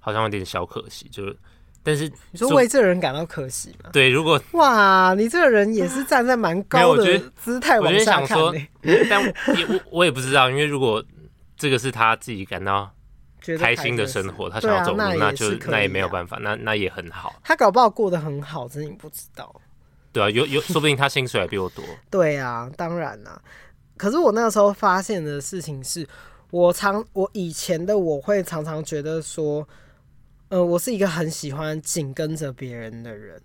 [0.00, 1.08] 好像有点小可惜。
[1.10, 1.36] 就是，
[1.82, 3.88] 但是你说为这个人感到可惜吗？
[3.90, 8.68] 对，如果哇，你这个人也是站在蛮高的姿态往下看，欸，
[9.08, 9.24] 但
[9.56, 11.02] 也我我也不知道，因为如果
[11.62, 12.90] 这个是他自己感到。
[13.58, 17.34] 开心的生活，他想要走路，那，啊、那就那也没有办法，那那也很好。
[17.42, 19.52] 他搞不好过得很好，只是你不知道。
[20.12, 21.84] 对啊，有有， 说不定他薪水还比我多。
[22.08, 23.42] 对啊，当然啦。
[23.96, 26.06] 可是我那个时候发现的事情是，
[26.50, 29.68] 我常我以前的我会常常觉得说，
[30.48, 33.42] 呃，我是一个很喜欢紧跟着别人的人。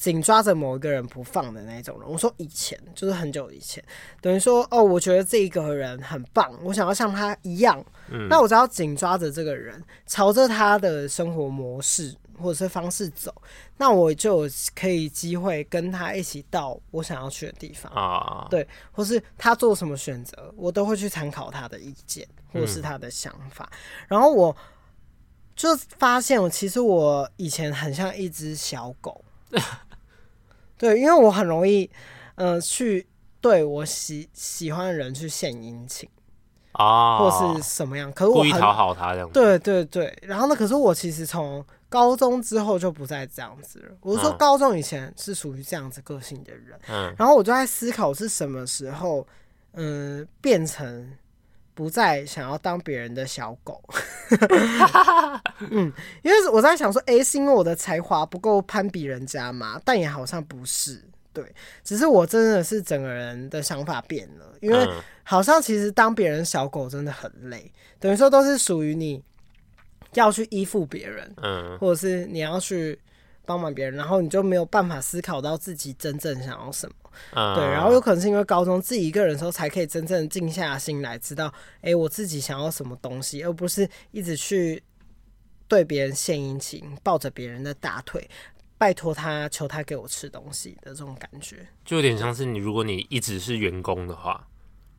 [0.00, 3.84] 紧抓着某一个人不放的那种人，我说以前就是很久以前，
[4.22, 13.30] 等于说哦，我觉得这一个人很棒，我想要像他一样，嗯，那我只要紧抓着这个人，朝着他的生活模式或者是方式走，
[13.76, 17.92] 那我就可以机会跟他一起到我想要去的地方。
[17.92, 24.56] 啊，对，或是他做什么选择，我都会去参考他的意见或是他的想法，嗯，然后我
[25.54, 29.22] 就发现，我其实我以前很像一只小狗。
[30.80, 31.90] 对，因为我很容易，
[32.36, 33.06] 呃，去
[33.38, 36.08] 对我喜喜欢的人去献殷勤
[36.72, 39.30] 啊，或是什么样，可是我故意讨好他这样。
[39.30, 43.94] 对对对，然后呢，可是我其实从高中之后就不再这样子了。
[44.00, 49.26] 我是说，高中以前是属于这样子个性的人，嗯，然后我就在思考是什么时候，
[49.72, 51.12] 嗯、呃，变成
[51.80, 53.82] 不再想要当别人的小狗。
[55.70, 55.90] 嗯，
[56.20, 59.80] 因为我在想说，哎、欸，是因为我的才华不够攀比人家嘛？
[59.82, 61.42] 但也好像不是，对，
[61.82, 64.86] 只是我真的是整个人的想法变了，因为
[65.22, 69.22] 好像其实当别人小狗真的很累，等于说都是属于你
[70.12, 72.98] 要去依附别人，嗯，或者是你要去
[73.50, 76.94] 帮忙别人，然后你就没有办法思考到自己真正想要什么。
[77.34, 84.80] Uh, 对，然后有可能是因为高中自己一个人的时候，才可以真正静下心来，知道，哎、欸，我自己想要什么东西，而不是一直去
[85.66, 88.30] 对别人献殷勤，抱着别人的大腿，
[88.78, 94.46] 拜托他，求他给我吃东西的这种感觉，就有点像是你，如果你一直是员工的话，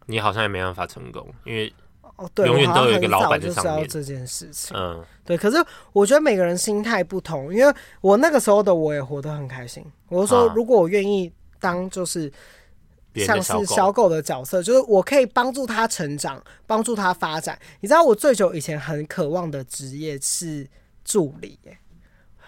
[0.07, 1.73] 你好像也没办法成功，因为
[2.21, 5.37] 哦，对，永远都有一个老板就知道这件事情，嗯，对。
[5.37, 5.57] 可是
[5.93, 9.85] 我觉得每个人心态不同，因为我那个时候的我也活得很开心。
[10.09, 11.31] 我就说，如果我愿意。
[11.63, 12.33] 当就是
[13.17, 17.55] 像是小狗的角色，就是我可以帮助他成长，帮助他发展。
[17.81, 20.67] 你知道我最久以前很渴望的职业是
[21.05, 21.59] 助理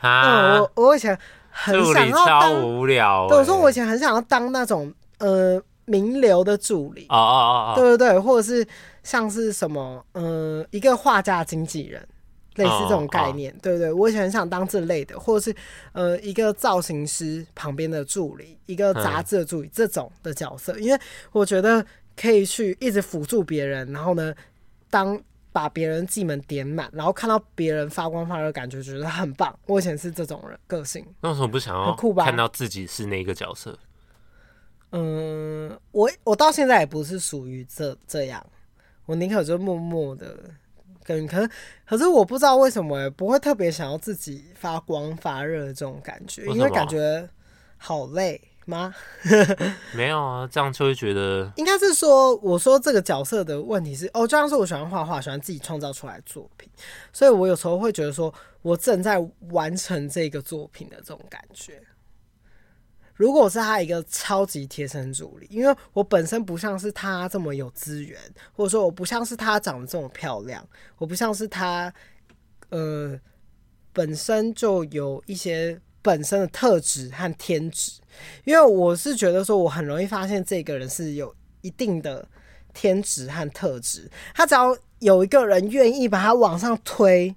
[0.02, 1.16] 我我以前
[1.52, 3.28] 很想要当，超无聊。
[3.30, 8.68] 对，我说我以前很想要当那种呃名流的助理，哦哦哦，对对对，或者是
[9.04, 12.08] 像是什么呃一个画家经纪人。
[12.56, 13.64] 类似这种概念，oh, oh.
[13.64, 13.92] 对不对？
[13.92, 15.58] 我以前很想当这类的，或者是
[15.92, 21.84] 呃一个造型师旁边的助理，一个杂志的助理、嗯、这种的角色，因为我觉得
[22.16, 24.32] 可以去一直辅助别人，然后呢，
[24.92, 25.20] 当
[25.52, 29.58] 把别人技能点满，然后看到别人发光发热，感觉觉得很棒。
[29.66, 33.76] 我以前是这种人个性，那为什么不想要看到自己是那个角色？
[34.96, 38.46] 嗯，我我到现在也不是属于这这样，
[39.08, 40.38] 我宁可就默默的
[41.04, 41.26] 跟。
[41.26, 41.50] 可是，
[41.86, 47.28] 可是我不知道为什么也不会特别想要自己发光发热的这种感觉，因为感觉
[47.78, 48.94] 好累吗？
[49.98, 56.70] 没有啊，这样就会觉得应该是说，我说这个角色的问题是哦，就像是我喜欢画画，喜欢自己创造出来的作品，
[57.12, 59.18] 所以我有时候会觉得说我正在
[59.50, 61.82] 完成这个作品的这种感觉。
[63.16, 68.20] 如果是他一个超级贴身助理，因为我本身不像是他这么有资源，
[68.54, 71.94] 或者说我不像是他长得这么漂亮，我不像是他，
[72.70, 73.20] 呃，
[73.92, 78.02] 本身就有一些本身的特质和天职。
[78.46, 82.28] 因为我是觉得说，我很容易发现这个人是有一定的
[82.74, 87.36] 天职和特质，他只要有一个人愿意把他往上推，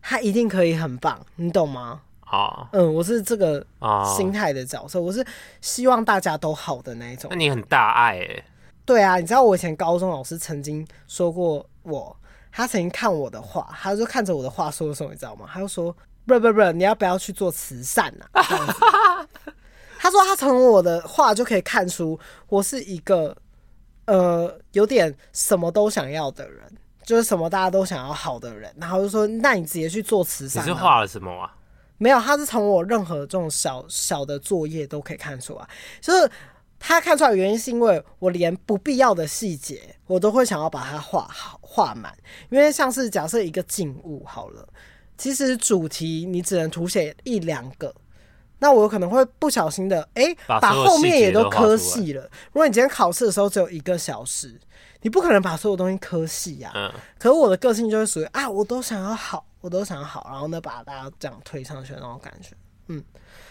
[0.00, 2.02] 他一定可以很棒，你懂吗？
[2.26, 3.64] 啊，嗯，我是这个
[4.16, 5.24] 心态的角色，我是
[5.60, 7.28] 希望大家都好的那一种。
[7.30, 8.44] 那你很大爱哎。
[8.84, 12.16] 对啊，你知道我以前高中老师曾经说过我，
[12.52, 15.48] 他曾经看我的画，他就看着我的画说的时候，你知道吗？
[15.52, 15.90] 他就说，
[16.26, 18.42] 不不不，你要不要去做慈善啊？
[19.98, 23.36] 他说他从我的画就可以看出我是一个
[24.04, 26.62] 呃有点什么都想要的人，
[27.02, 30.62] 就是什么大家都想要好的人，然后就说，那你直接去做慈善。
[30.62, 31.52] 你是画了什么啊？
[31.98, 35.66] 没有，他是从我任何这种小小的作业都可以看出来，
[36.00, 36.30] 就是
[36.78, 42.14] 他看出来的原因是因为我连不必要的细节我都会想要把它画好画满，
[42.50, 44.68] 因为像是假设一个静物好了，
[45.16, 47.94] 其实主题你只能涂写一两个，
[48.58, 52.22] 那我有可能会不小心的哎、欸、把后面也都磕细了。
[52.52, 54.60] 如果你今天考试的时候只有一个小时，
[55.00, 56.70] 你不可能把所有东西磕细呀。
[56.74, 56.92] 嗯。
[57.18, 59.46] 可是我的个性就是属于啊，我都想要好。
[59.66, 62.54] 我都想好，然后呢，把大家这样推上去的那种感觉，
[62.86, 63.02] 嗯，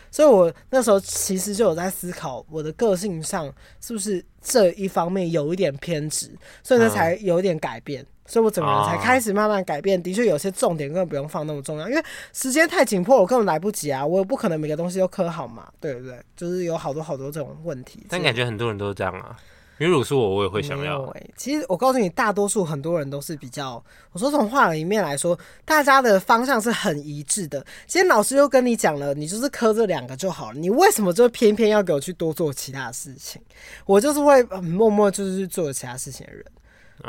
[0.09, 6.31] 所以我那时候其实就有在思考，我的个性上是不是这一方面有一点偏执，
[6.63, 10.01] 所以呢才有一点改变，嗯、所以我整个人才开始慢慢改变。
[10.01, 12.01] 的确，有些重点根本不用放那么重要，因为
[12.31, 16.17] 时间太紧迫，我根本来不及啊，我也不可能每个东西都刻好嘛，对不对？
[16.37, 18.07] 就是有好多好多这种问题。
[18.07, 19.35] 但感觉很多人都是这样啊。
[19.77, 21.03] 因为如果是我，我也会想要。
[21.03, 27.59] 欸、其实我告诉你，大多数很多人都是比较，我说从话里面来说，大家的方向是很一致的。
[27.85, 30.59] 今天老师又跟你讲了，你就是磕这两个就好了。
[30.59, 33.41] 你为什么就偏偏要给我去多做其他事情？
[33.85, 36.45] 我就是会默默就是去做其他事情的人。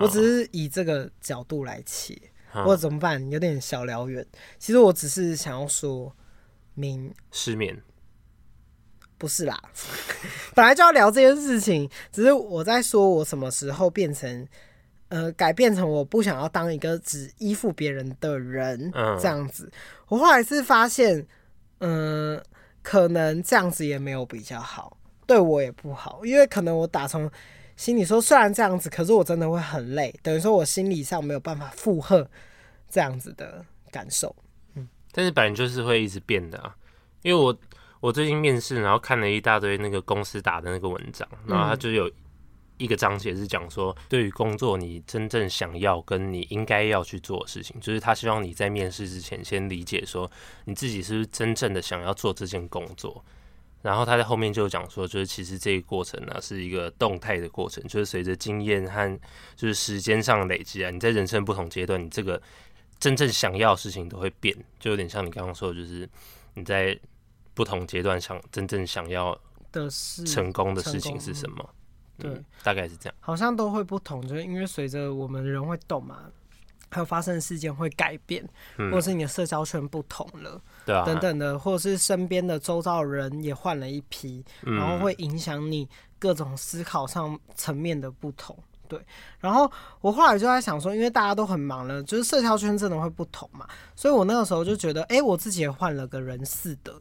[0.01, 2.21] 我只是以这个角度来切，
[2.53, 3.31] 我、哦、怎么办？
[3.31, 4.27] 有点小聊远。
[4.59, 6.13] 其实我只是想要说
[6.75, 7.81] 明失眠。
[9.19, 9.59] 不是啦，
[10.55, 14.47] 本来就要聊这件事情，只是我在说我什么时候变成
[15.09, 19.73] 呃改变成我不想要当一个只依附别人的人这样子。
[20.09, 21.27] 我后来是发现，
[21.79, 22.43] 嗯、呃，
[22.83, 24.97] 可能这样子也没有比较好，
[25.27, 27.31] 对我也不好，因为可能我打从
[27.77, 32.29] 心里说，虽然这样子，可是我真的会很累，等于说我心理上没有办法负荷
[32.91, 34.37] 这样子的感受。
[34.75, 36.77] 嗯，但是本来就是会一直变的啊，
[37.23, 37.57] 因为我。
[38.01, 42.11] 我最近面试，然后看了一大堆那个公司打的那个文章，然后他就有
[42.77, 50.31] 一个章节是讲说，对于工作你真正想要跟你应该要去做的事情，就是他希望你在面试之前先理解说
[50.67, 53.25] 你自己是不是真正的想要做这件工作。
[53.83, 59.19] 然后他在后面就讲说，就是其实这个过程呢是一个动态的过程，就是随着经验和
[59.55, 62.41] 就是时间上累积啊，你在人生不同阶段，你这个
[62.99, 66.09] 真正想要的事情都会变，就有点像你刚刚说的，就是
[66.55, 66.99] 你在
[67.57, 69.37] 不同阶段想真正想要
[69.73, 71.69] 的事成功的事情是什么。
[72.19, 76.21] 对、嗯，大概是这样，好像都会不同，就是因为随着我们人会动嘛，
[76.91, 78.43] 还有发生的事件会改变，
[78.79, 85.87] 嗯、或者是你的社交圈不同了，对啊，等等的，或者是身边的周遭人也换了一批，嗯、然后会影响你
[86.19, 88.57] 各种思考上层面的不同，
[88.89, 88.99] 对。
[89.39, 96.95] 然后我后来就在想说，因为大家都很忙了，就是社交圈真的会不同嘛，所以我那个时候就觉得，哎、欸，我自己也换了个人似的，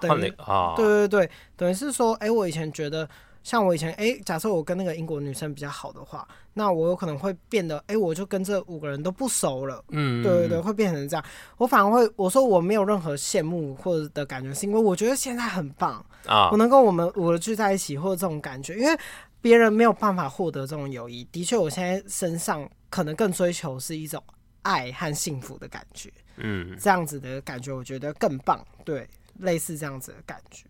[0.00, 3.08] 换了啊，对对对，等于是说，哎、欸，我以前觉得。
[3.44, 9.82] 像我以前，哎、欸，假设我跟那个英国女生比较好的话，那我有可能会变得，哎、欸，我就跟这五个人都不熟了。
[9.88, 11.24] 嗯，对对对，会变成这样。
[11.56, 18.94] 我反而会，我说我没有任何羡慕或者的感觉，是因为我觉得现在很棒啊，我能跟我们五个聚在一起，或者这种感觉，因为
[19.40, 21.24] 别人没有办法获得这种友谊。
[21.32, 24.22] 的确，我现在身上可能更追求是一种
[24.60, 26.12] 爱和幸福的感觉。
[26.36, 28.62] 嗯，这样子的感觉，我觉得更棒。
[28.84, 29.08] 对，
[29.38, 30.64] 类似这样子的感觉。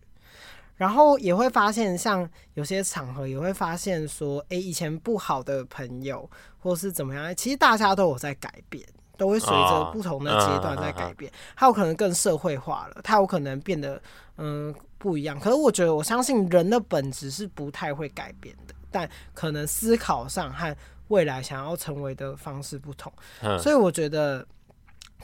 [0.75, 8.81] 然后也会发现，像有些场合也会发现说，哎，以前不好的朋友或是怎么样，其实大家都有在改变，
[9.17, 11.29] 都会随着不同的阶段在改变。
[11.57, 14.01] 他有可能更社会化了，他有可能变得
[14.37, 15.37] 嗯不一样。
[15.37, 20.73] 可是我觉得，我相信人的本质是不太会改变的，但可能思考上和
[21.09, 23.11] 未来想要成为的方式不同。
[23.61, 24.47] 所以我觉得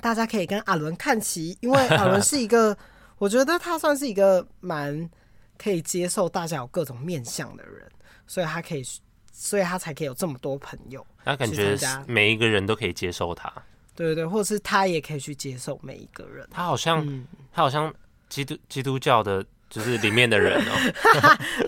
[0.02, 2.78] 大家可以跟阿伦看齐，因为阿伦是一个，
[3.18, 5.09] 我觉得他算是一个蛮。
[5.57, 7.89] 可以接受大家有各种面相的人，
[8.28, 8.84] 所以他可以，
[9.32, 11.07] 所以他才可以有这么多朋友。
[11.24, 13.49] 他感觉每一个人都可以接受他，
[13.95, 16.45] 对对对，或者是他也可以去接受每一个人。
[16.51, 17.93] 他好像，嗯、他好像
[18.28, 19.45] 基督基督教的。
[19.76, 20.72] 就是里面的人哦、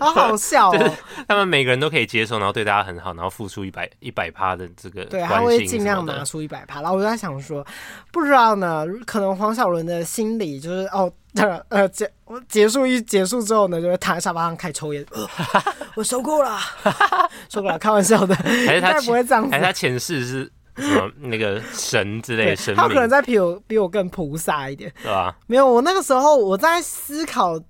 [0.00, 0.94] 好好笑哦。
[1.28, 6.80] 他们每个人都可以接受，然后对大家很好，然后付出一百一百趴的这个，对，他会尽量拿出一百趴。
[6.80, 7.62] 然后我就在想说，
[8.10, 11.12] 不知道呢，可能黄小伦的心理就是哦，
[11.68, 12.10] 呃结
[12.48, 15.04] 结束一结束之后呢，就会躺在沙发上开始抽烟。
[15.94, 16.58] 我受够了，
[17.50, 25.36] 受够了，开玩笑的，还是他不会这样，还是他前世是什么那个神之类的神，他可能在比我比我更菩萨一点，对吧？
[25.46, 27.60] 没有，我那个时候我在思考。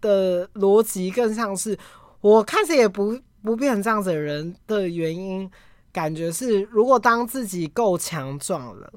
[0.00, 1.78] 的逻辑更像是
[2.20, 5.50] 我看着也不不变成这样子的人的原因，
[5.92, 8.92] 感觉是如果当自己够强壮了，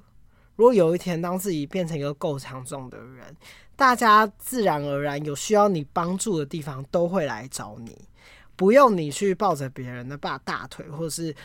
[0.55, 3.35] 如果有一天当自己变成一个够强壮的人，
[3.75, 7.97] 大家自然而然有需要你帮助的地方都会来找你，
[8.55, 11.35] 不用你去抱着别人的大大腿，或是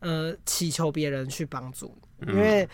[0.00, 1.96] 呃祈求别人去帮助，
[2.26, 2.68] 因为。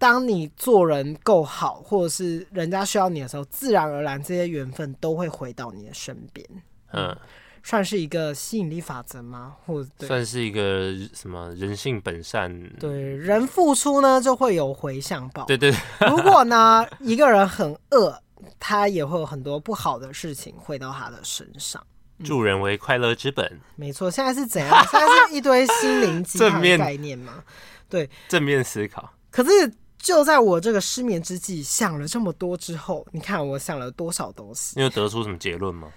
[0.00, 6.48] 当你做人够好，或者是人家需要你的时候，自然而然这些缘分都会回到你的身边。
[6.94, 7.14] 嗯，
[7.62, 9.56] 算是一个吸引力法则吗？
[9.66, 12.50] 或者算是一个什么人性本善？
[12.78, 15.44] 对，人付出呢就会有回向报。
[15.44, 15.70] 对对。
[16.08, 18.18] 如果呢一个人很恶，
[18.58, 21.84] 他也会有很多不好的事情回到他的身上。
[22.24, 23.44] 助人为快乐之本。
[23.44, 24.86] 嗯、没错，现在是怎样？
[24.90, 27.44] 现在是一堆心灵鸡汤 概念吗？
[27.90, 29.12] 对，正面思考。
[29.30, 29.70] 可是。
[30.02, 34.72] 就在我这个失眠之际，想了这么多之后，你看我想了多少东西？
[34.76, 35.88] 你有得出什么结论吗？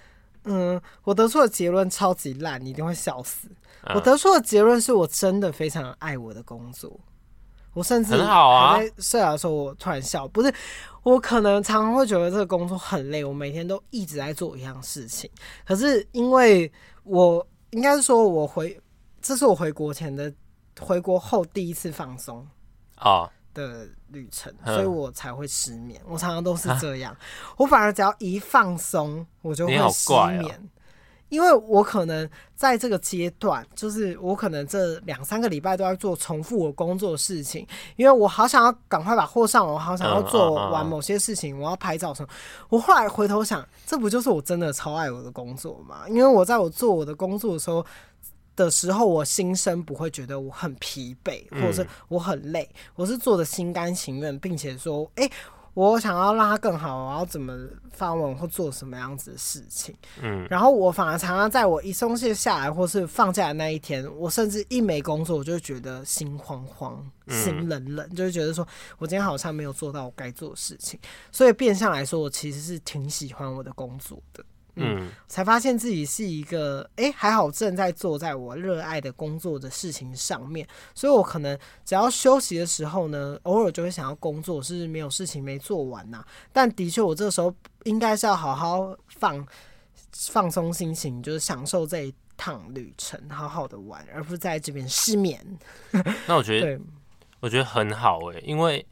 [0.44, 3.48] 嗯，我得出的结论超级烂，你一定会笑死。
[3.82, 7.00] 啊、我得出的结论是我真的非常爱我的工作，
[7.74, 8.78] 我甚至很好啊。
[8.78, 10.54] 在睡着的时候，我突然笑，不是
[11.04, 15.30] 我可能常常会觉得这个工作很累，我每天都一直在做一样事情。
[15.66, 16.70] 可是因为
[17.04, 18.78] 我应该是说，我回
[19.22, 20.34] 这是我回国前的
[20.80, 22.46] 回国后第一次放松
[22.96, 23.30] 啊。
[23.54, 26.02] 的旅程，所以我才会失眠。
[26.06, 27.16] 我常常都是这样，
[27.58, 30.70] 我反而只要一放松，我就会失眠。
[31.30, 42.30] 因为我可能在这个阶段，就是我可能这两三个礼拜都在做重复我工作的事情，因为我好想要赶快把货上，我好想要做完某些事情，我要拍照什么。
[42.70, 46.08] 我后来回头想，这不就是我真的超爱我的工作吗？
[46.08, 47.84] 因为我在我做我的工作的时候。
[48.56, 55.32] 的时候，我心生不会觉得我很疲惫，或者是我很累，嗯、我是做的心甘情愿，并且说，哎、欸，
[55.74, 57.58] 我想要让它更好，我要怎么
[57.92, 68.68] 发文或做什么样子的事情，嗯，然后我反而常常在我一松懈下来，或是放假的那一天，我甚至一没工作，我就觉得心慌慌、心冷冷，嗯、就会觉得说
[69.00, 71.00] 我今天好像没有做到我该做的事情，
[71.32, 74.46] 所以变相来说，我其实是挺喜欢我的工作的。
[74.76, 81.56] 嗯，才发现自己是一个，哎、欸，还好正在做在我热爱的工作的事情上面，所以我可能
[81.86, 86.28] 只要休息的时候呢，偶尔就会想要工作，是没有事情没做完呐、啊。
[86.52, 87.54] 但的确，我这个时候
[87.84, 89.48] 应该是要好好放
[90.12, 95.40] 放松心情，就是享受这一趟旅程，好好的玩，而不是在这边失眠。
[96.26, 96.82] 那我觉得，对，
[97.42, 98.84] 我觉得很好哎、欸，因为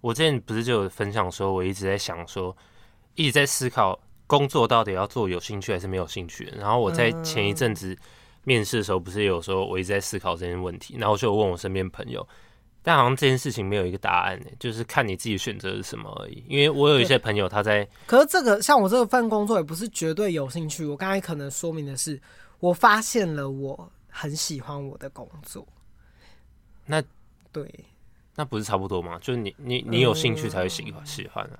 [0.00, 2.56] 我之前不是就有分享说，我一直在想说，
[3.16, 4.00] 一直在思考。
[4.30, 6.44] 工作到底要做有兴趣还是没有兴趣？
[6.56, 7.98] 然后我在前一阵子
[8.44, 12.24] 面试的时候，不是有时候我一直在思考这件问题，然后我就问我身边朋友，
[12.80, 16.44] 但好像这件事情没有一个答案呢，就是看你自己选择是什么而已。
[16.46, 20.86] 因为我有一些朋友他在，可是这个像我这份工作也不是绝对有兴趣。
[20.86, 22.22] 我刚才可能说明的是，
[22.60, 25.66] 我发现了我很喜欢我的工作。
[26.86, 27.02] 那
[27.50, 27.68] 对，
[28.36, 29.18] 那不是差不多吗？
[29.20, 31.58] 就是你你你有兴趣才会喜欢喜欢啊，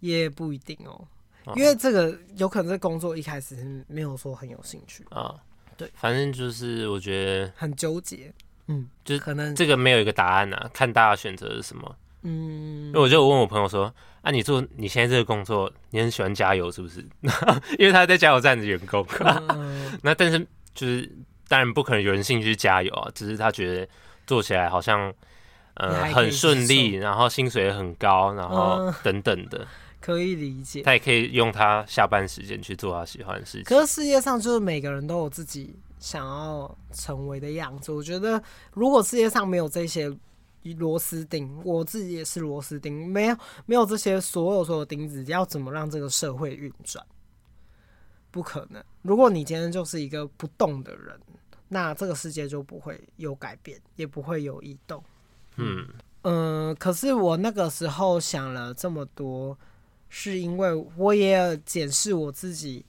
[0.00, 1.08] 也不一定哦。
[1.56, 5.04] 因为这个有可能这工作一开始是没有说很有兴趣。
[5.10, 5.34] 啊，
[5.76, 8.32] 对，反正就是我觉得很纠结，
[8.68, 17.04] 嗯，就是可能这个没有一个答案啊，看大家选择是什么，嗯，因为我就问我朋友说，啊，你做你现在这个工作，你很喜欢加油是不是？
[17.78, 19.04] 因为他在加油站的员工，
[19.50, 20.38] 嗯、 那但是
[20.74, 21.10] 就是
[21.48, 23.88] 当然不可能有人兴趣加油啊，只是他觉得
[24.26, 25.12] 做起来好像
[25.74, 29.66] 呃很顺利，然后薪水也很高，然后等等的。
[30.02, 33.62] 嗯可以理解，他也可以用他下班时间去做他喜欢的事情。
[33.62, 37.92] 可是世界上就是每个人都有自己想要成为的样子。
[37.92, 38.42] 我觉得，
[38.72, 40.12] 如果世界上没有这些
[40.76, 47.06] 螺丝钉，我自己也是螺丝钉，没有没有这些所有所有钉子，要怎么让这个社会运转？
[48.32, 48.82] 不可能。
[49.02, 51.16] 如果你今天就是一个不动的人，
[51.68, 55.00] 那这个世界就不会有改变，也不会有移动。
[55.58, 55.86] 嗯
[56.22, 59.56] 嗯、呃，可是我那个时候想了这么多。
[60.14, 62.84] 是因为我也检视我自己，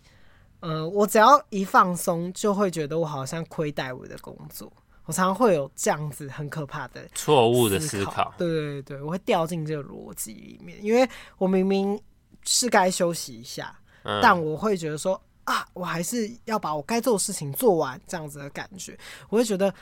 [0.59, 4.69] 呃，我只要一放松，就会觉得我好像亏待我的工作。
[5.05, 8.34] 我常常会有这样子很可怕的错误的思考。
[8.38, 11.97] 对对对，我会掉进这个逻辑里面，因为我明明
[12.43, 18.99] 是该休息一下，嗯，但我会觉得说啊，我还是要把我该做的事情做完，这样子的感觉，
[19.30, 19.74] 我会觉得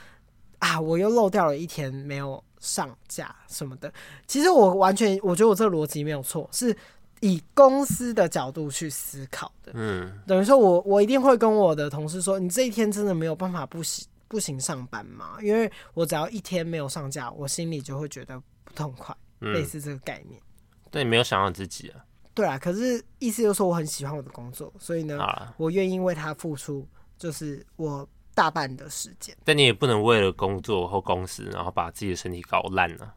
[0.60, 3.92] 啊，我又漏掉了一天没有上架什么的。
[4.28, 6.76] 其实我完全，我觉得我这个逻辑没有错，是。
[7.22, 15.36] 以公司的角度去思考的，嗯，等于说我我一定会跟我的同事说，你这一天真的没有办法不行不行上班吗？
[15.40, 20.42] 因为我只要一天没有上架，我心里就会觉得不痛快，嗯、类似这个概念。
[20.90, 22.04] 对，你没有想到自己啊？
[22.34, 26.84] 对啊，可是意思就是说我很喜欢我的工作，所以呢，啊、我愿意为他付出，
[27.16, 29.36] 就是我大半的时间。
[29.44, 33.14] 但你也不能为了工作或公司，然后把自己的身体搞烂了。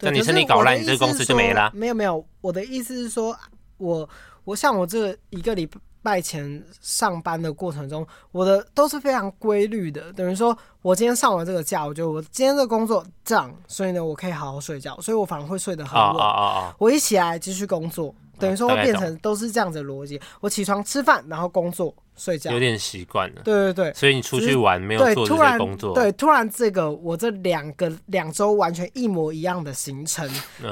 [0.00, 1.70] 那你身体搞烂，你这个公司就没了。
[1.74, 3.36] 没有没有，我的意思是说，
[3.78, 4.08] 我
[4.44, 5.68] 我像我这一个礼
[6.02, 10.12] 拜前上班的过程中，我的都是非常规律的。
[10.12, 16.20] 等于说，我今天上完这个假，我觉得我今天这工作这样，所以呢，我可以好好睡觉，所以我反而会睡得很稳。
[16.20, 16.76] 啊啊啊！
[16.78, 20.20] 我一起来继续工作，等于说会变成都是这样子的逻辑。
[20.40, 21.94] 我起床吃饭，然后工作。
[22.16, 30.24] 睡觉有点习惯了，对对对，所以你出去玩没有做这些工作，对，突然这个我这两个两周完全一模一样的行程，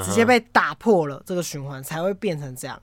[0.04, 2.80] 直接被打破了，这个循环才会变成这样，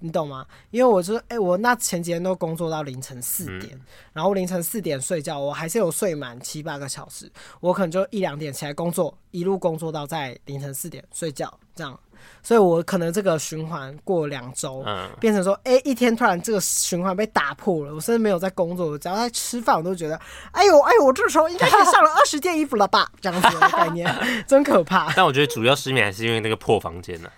[0.00, 0.44] 你懂吗？
[0.72, 3.80] 因为我就哎、欸，我那前几天都工作到凌晨四点，嗯、
[4.12, 11.96] 然后凌晨四点睡觉，我还是有睡满七八个小时，我可能就一两点起来工作，一路工作到在凌晨四点睡觉，这样。
[12.42, 17.94] 所以，我可能这个循环过两周，嗯，变成说，哎、欸，一天突然这个循环被打破了。
[17.94, 20.18] 我甚至没有在工作，我只要在吃饭，我都觉得，
[20.52, 23.10] 哎呦，哎呦，我这时候应该可以上了二十件衣服了吧？
[23.20, 24.10] 这样子的概念，
[24.48, 25.12] 真可怕。
[25.14, 27.32] 但我觉得主要失眠还是因为那个破房间呢、啊。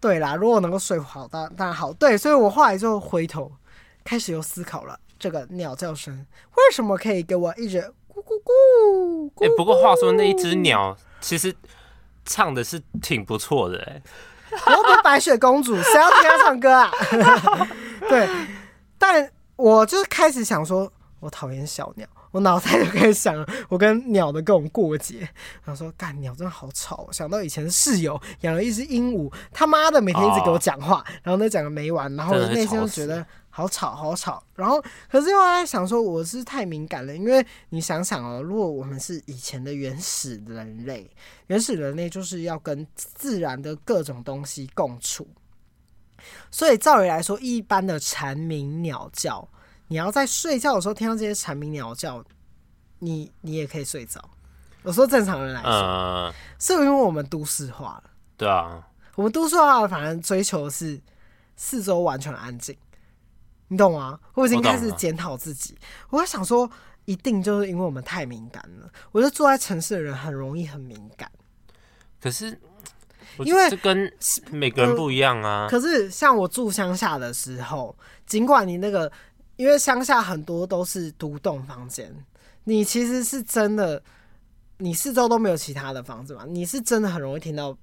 [0.00, 1.92] 对啦，如果能够睡好，当当然好。
[1.92, 3.52] 对，所以我后来就回头
[4.02, 6.14] 开始又思考了，这个鸟叫声
[6.56, 9.44] 为什么可以给我一直咕咕咕？
[9.44, 11.54] 哎、欸，不过话说那一只鸟其实。
[12.24, 14.02] 唱的是挺不错的哎、
[14.66, 16.90] 欸，我不是白雪公主，谁要听她唱歌啊？
[18.08, 18.28] 对，
[18.98, 23.34] 但我就是开始想说，我讨厌小鸟，我脑袋就开始想
[23.68, 25.20] 我跟鸟的各种过节，
[25.64, 33.24] 然后说干鸟真的好吵，想到以前室友养了一只鹦鹉，他妈的每天一直给我讲话，然后那讲个没完，然后我内心就觉得。
[33.54, 34.42] 好吵，好吵。
[34.54, 37.14] 然后，可是又在想说，我是太敏感了。
[37.14, 41.10] 因为你想想哦，如果我们是以前的原始人类，
[41.48, 45.28] 原始人类就是要跟自然的各种东西共处。
[46.50, 49.46] 所以，照理来说，一般的蝉鸣鸟叫，
[49.88, 52.24] 你要在睡觉的时候听到这些蝉鸣鸟叫，
[53.00, 54.22] 你你也可以睡着。
[54.82, 58.04] 我说正常人来说，嗯，是因为我们都市化了。
[58.38, 60.98] 对啊，我们都市化了，反正追求的是
[61.54, 62.74] 四周完全安静。
[63.72, 64.20] 你懂吗？
[64.34, 65.74] 我已经开始检讨自己，
[66.10, 66.70] 我在想说，
[67.06, 68.92] 一定就是因为我们太敏感了。
[69.12, 71.26] 我觉得住在城市的人很容易很敏感，
[72.20, 72.48] 可是
[73.38, 74.12] 因为这跟
[74.50, 75.68] 每个人不一样啊。
[75.70, 77.96] 可是像我住乡下的时候，
[78.26, 79.10] 尽管你那个，
[79.56, 82.14] 因为乡下很多都是独栋房间，
[82.64, 84.02] 你其实是真的，
[84.76, 87.74] 你四周都没有其他的房子嘛，你是真的很容易听到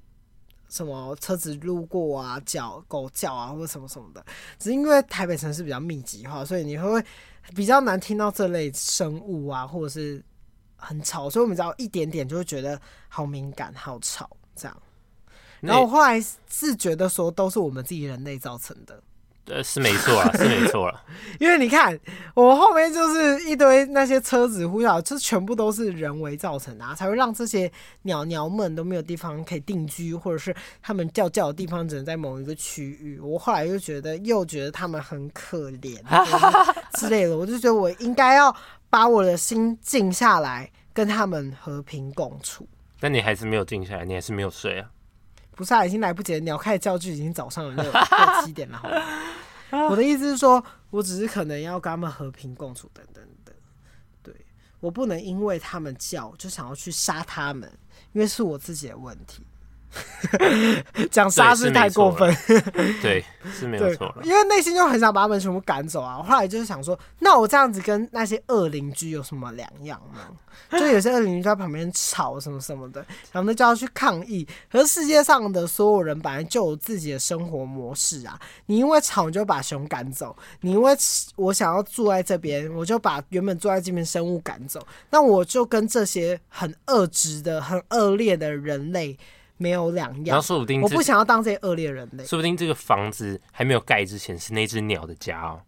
[0.70, 4.24] 什么车子路过啊、叫狗叫啊，或者什么什么的。
[4.58, 7.04] 只是因为台北城市比较密集化，所以你会
[7.56, 10.24] 比较难听到这类生物啊，或者是
[10.76, 14.82] 很吵，所以我们只要一点点就会觉得好敏感、好吵这样。
[15.60, 19.04] 然后我后来是觉得说，都是我们自己人类造成的。
[19.50, 21.04] 呃，是没错啊，是没 错了。
[21.40, 21.98] 因为你看，
[22.34, 27.72] 我后面就是一堆那些车子呼啸，这全部都是人为造成的啊，才会让这些
[28.04, 33.20] 鸟鸟们都没有地方可以定居，或者是他们叫叫的地方只能在某一个区域。
[33.20, 35.98] 我后来又觉得，又觉得他们很可怜
[37.00, 38.56] 之类的，我就觉得我应该要
[38.90, 42.68] 把我的心静下来，跟他们和平共处。
[43.00, 44.90] 但你还是没有静下来，你还是没有睡啊。
[45.60, 46.40] 不是啊，已经来不及了。
[46.40, 48.02] 鸟开始叫就已经早上了六六
[48.42, 49.90] 七点了，好吗？
[49.90, 53.54] 我的意思是说，我只是可能要跟他们和平共处，等等等。
[54.24, 54.34] 对，
[54.80, 57.70] 我不能因为他们叫就想要去杀他们，
[58.14, 59.46] 因为是我自己的问题。
[61.10, 62.36] 讲杀是太过分，
[63.02, 64.22] 对，是没 有错了。
[64.24, 66.22] 因为内心就很想把他们全部赶走啊。
[66.22, 70.20] 后来就是想说，那我这样子跟那些恶邻居有什么两样吗？
[70.72, 74.48] 就有些恶邻居在旁边吵什么什么的，然后呢就要去抗议。
[74.72, 78.40] 可是世界上的所有人本来就有自己的生活模式啊。
[78.68, 80.96] 你因为吵你就把熊赶走，你因为
[81.36, 84.86] 我想要住在这边，我就把原本住在这边生物赶走。
[85.10, 89.18] 那我就跟这些很恶质的、很恶劣的人类。
[89.60, 92.26] 没有两样，然后说不定我不想要当这些恶劣人类。
[92.26, 95.62] 说不定这个房子还没有盖之前是那只鸟的家哦。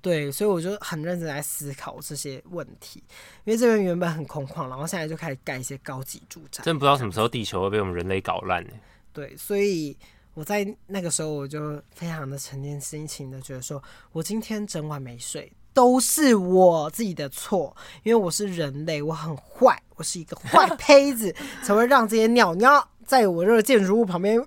[0.00, 3.02] 对，所以我就很认真在思考这些问题，
[3.44, 6.62] 因为这边原本很空旷，然后现在就开始盖一些高级住宅。
[6.64, 8.70] 真不知道什么时候地球会被我们人类搞烂呢？
[9.12, 9.96] 对，所以
[10.34, 22.88] 我在那个时候我就非常的沉淀心情的，觉得说我今天整晚没睡都是我自己的错，因为我是人类，我很坏，我是一个坏胚子， 才会让这些鸟鸟。
[23.12, 24.46] 在我这个建筑物旁边，咕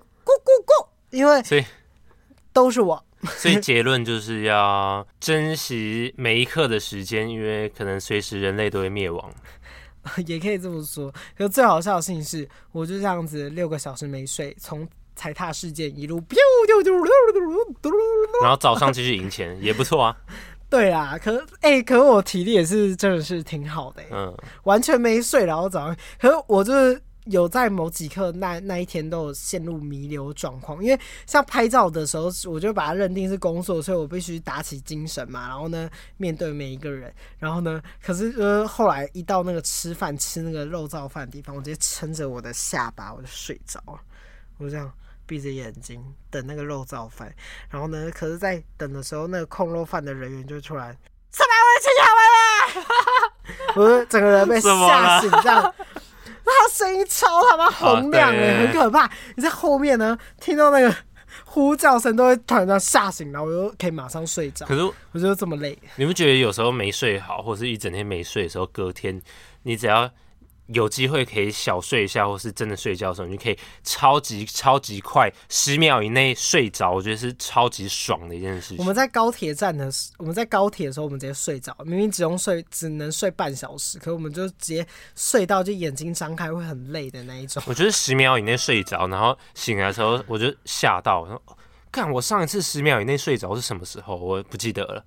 [0.66, 1.64] 咕，因为所以
[2.52, 3.00] 都是我，
[3.38, 9.32] 所以结论就是要珍惜每一刻的时间，因为可能随时人类都会灭亡，
[10.26, 11.14] 也可以这么说。
[11.38, 16.20] 可最好笑的事情是，我就这样子六个小时没睡，从踩踏事件一路，
[18.42, 20.16] 然后早上继续赢钱， 也不错啊。
[20.68, 27.00] 对啊，可哎、欸，可是我体力也是真的是挺好的，嗯，完全没睡，然后早上，可是我就是。
[27.26, 35.48] 有在某几刻那那一天都有陷入弥留状况，因为像拍照的时候，我就把它认定是工作，所以我必须打起精神嘛。
[35.48, 44.00] 然后呢，面对每一个人，然后呢， 可是呃后来一到那个吃饭吃那个肉燥饭的地方，我直接撑着我的下巴我就睡着了，
[44.58, 44.92] 我就这样
[45.26, 46.00] 闭着眼睛
[46.30, 47.34] 等那个肉燥饭。
[47.68, 50.96] 然后呢，可是在等的时候，那个控肉饭的人员就突然
[51.30, 55.74] 三百位亲友们，我整个人被吓醒这样。
[56.46, 59.10] 那他声音超他妈洪亮哎、欸，很可怕。
[59.34, 60.94] 你在后面呢，听到那个
[61.44, 64.64] 呼叫声，都会突然间吓醒，然后我就可以马上睡着。
[64.64, 64.82] 可是
[65.12, 69.20] 我觉得这么累，你不觉得有时候没睡好，或者是一整天没睡的时候，隔天
[69.64, 70.10] 你只要。
[70.68, 78.78] 有机会可以小睡一下，或是真的睡觉的时候，你可以超级超级快，十秒以内睡着，我觉得是超级爽的一件事情。
[78.78, 87.62] 我们在高铁站的时，我们在高铁的时候，我们直接睡着，明明只用睡，只能睡半小时，可我们就直接睡到就眼睛张开会很累的那一种。
[87.66, 91.42] 我觉得十秒以内睡着，然后醒来的时候，我就吓到，我说，
[91.90, 94.16] 干，我上一次十秒以内睡着是什么时候？
[94.16, 95.04] 我不记得了。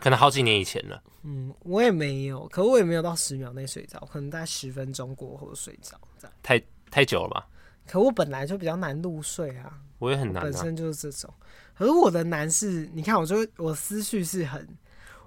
[0.00, 1.02] 可能好几年以前了。
[1.22, 6.32] 嗯，我也没有，可我也没有到十秒内睡着，可能在十分钟过后睡着这样。
[6.42, 7.46] 太太久了吧？
[7.86, 9.78] 可我本来就比较难入睡啊。
[9.98, 11.32] 我也很难、啊，本身就是这种。
[11.74, 14.68] 可是我的难是，你看，我就我思绪是很，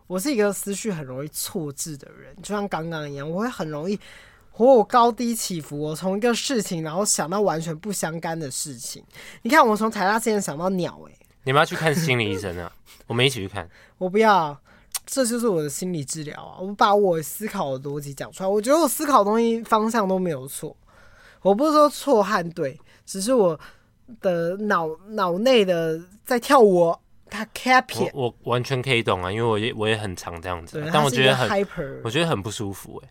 [0.06, 4.00] 我是一个思绪很容易错置的人，就像刚刚一样，我会很容易，
[4.54, 9.04] 我高低起伏，我从一个事情，然后想到完全不相干的事情。
[9.42, 11.17] 你看，我从台大之前想到鸟、欸，哎，
[11.48, 12.72] 你们要去看心理医生啊？
[13.08, 13.68] 我们一起去看。
[13.98, 14.56] 我不要。
[15.06, 16.60] 这就是我的心理治疗啊！
[16.60, 20.76] 我把我思考的逻辑讲出来，我觉得我思考的东西方向都没有错。
[21.42, 23.58] 我不是说错和对，只是我
[24.20, 26.94] 的脑脑内的在跳舞。
[27.30, 31.50] 它 capping，我我完全可以懂啊，因为我也我也很常这样子，但我觉得很
[32.04, 33.10] 我觉得很不舒服哎、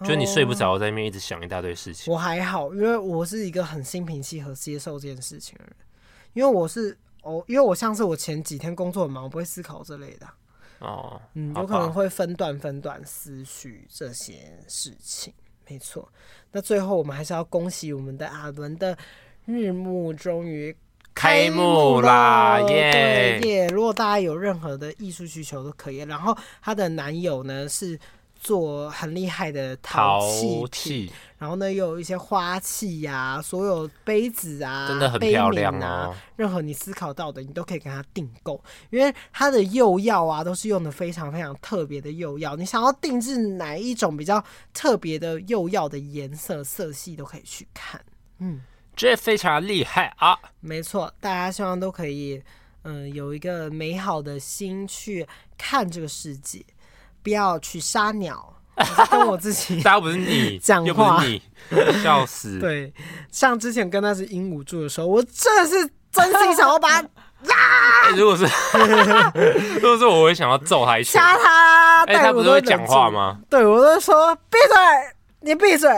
[0.00, 2.12] 欸，就是你睡不着，在那边一直想一大堆事情。
[2.12, 5.76] 我还好，因为我是一个很心平气和接受这件事情的人，
[6.32, 6.98] 因为我是。
[7.24, 10.26] 哦，因为我像是我前几天工作很忙，我不会思考这类的。
[10.78, 15.32] 哦，嗯，有可能会分段分段思绪这些事情，
[15.68, 16.08] 没错。
[16.52, 18.96] 那最后我们还是要恭喜我们的阿伦的
[19.44, 20.76] 日暮终于
[21.14, 22.60] 开幕啦！
[22.68, 23.66] 耶耶！
[23.68, 25.98] 如果大家有任何的艺术需求都可以。
[25.98, 27.98] 然后她的男友呢是。
[28.44, 36.14] 做很厉害的陶器品，然后呢，又有一些花器呀、啊，所有杯子啊，真的很漂亮啊。
[36.36, 42.54] 任何你思考到的，你都可以跟他订购，因为它的釉药啊，都是用的非常非常特别的釉药。
[42.54, 47.98] 你想要定制哪一种比较特别的釉药的颜色、色系，都可以去看。
[48.40, 48.60] 嗯，
[48.94, 50.38] 这非常厉害啊！
[50.60, 52.42] 没错，大家希望都可以，
[52.82, 55.26] 嗯，有一个美好的心去
[55.56, 56.62] 看这个世界。
[57.24, 58.54] 不要去杀鸟，
[59.10, 61.40] 跟我自己， 大家不是你讲话，你
[62.02, 62.58] 笑死。
[62.60, 62.92] 对，
[63.32, 68.16] 像之前跟那只鹦鹉住的时候，我真的是真心想要把它啊、欸！
[68.16, 68.44] 如果是，
[69.80, 72.04] 如果是我，会想要揍他一拳，掐他。
[72.04, 73.38] 哎、欸，他不是会讲话吗？
[73.48, 74.76] 对，我都说闭嘴，
[75.40, 75.90] 你闭嘴。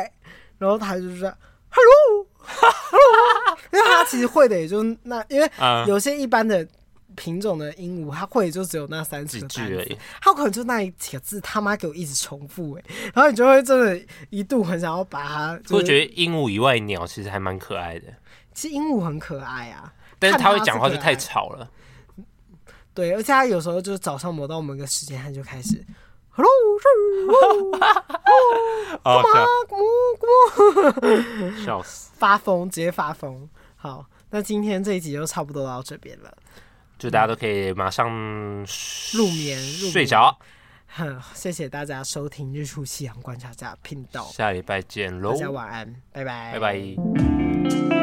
[0.59, 1.29] 然后他就是说
[1.70, 5.51] hello，hello，因为他其实会的也就那，因为
[5.89, 6.64] 有些一般的。
[7.17, 14.01] 品种的鹦鹉，它会就只有那三十个字而已，它可能就那几个字，他妈给我一直重复哎，然后你就会真的
[14.31, 15.61] 一度很想要把它。
[15.71, 18.07] 我觉得鹦鹉以外鸟其实还蛮可爱的。
[18.55, 21.69] 其实鹦鹉很可爱啊，但是它会讲话就太吵了。
[22.95, 25.85] 对，而且它有时候就是早上磨到某个时间，它就开始
[26.31, 26.51] ，hello，
[29.03, 29.47] 好笑，
[31.64, 33.47] 笑 死，发疯，直接发疯。
[33.77, 36.35] 好，那今天这一集就差不多到这边了。
[36.99, 38.09] 就大家都可以马上
[39.12, 39.59] 入眠
[39.92, 40.36] 睡着。
[40.88, 45.32] 哼， 谢谢大家收听日出夕阳观察家频道，下礼拜见喽！
[45.32, 47.95] 大家晚安，拜拜，拜拜。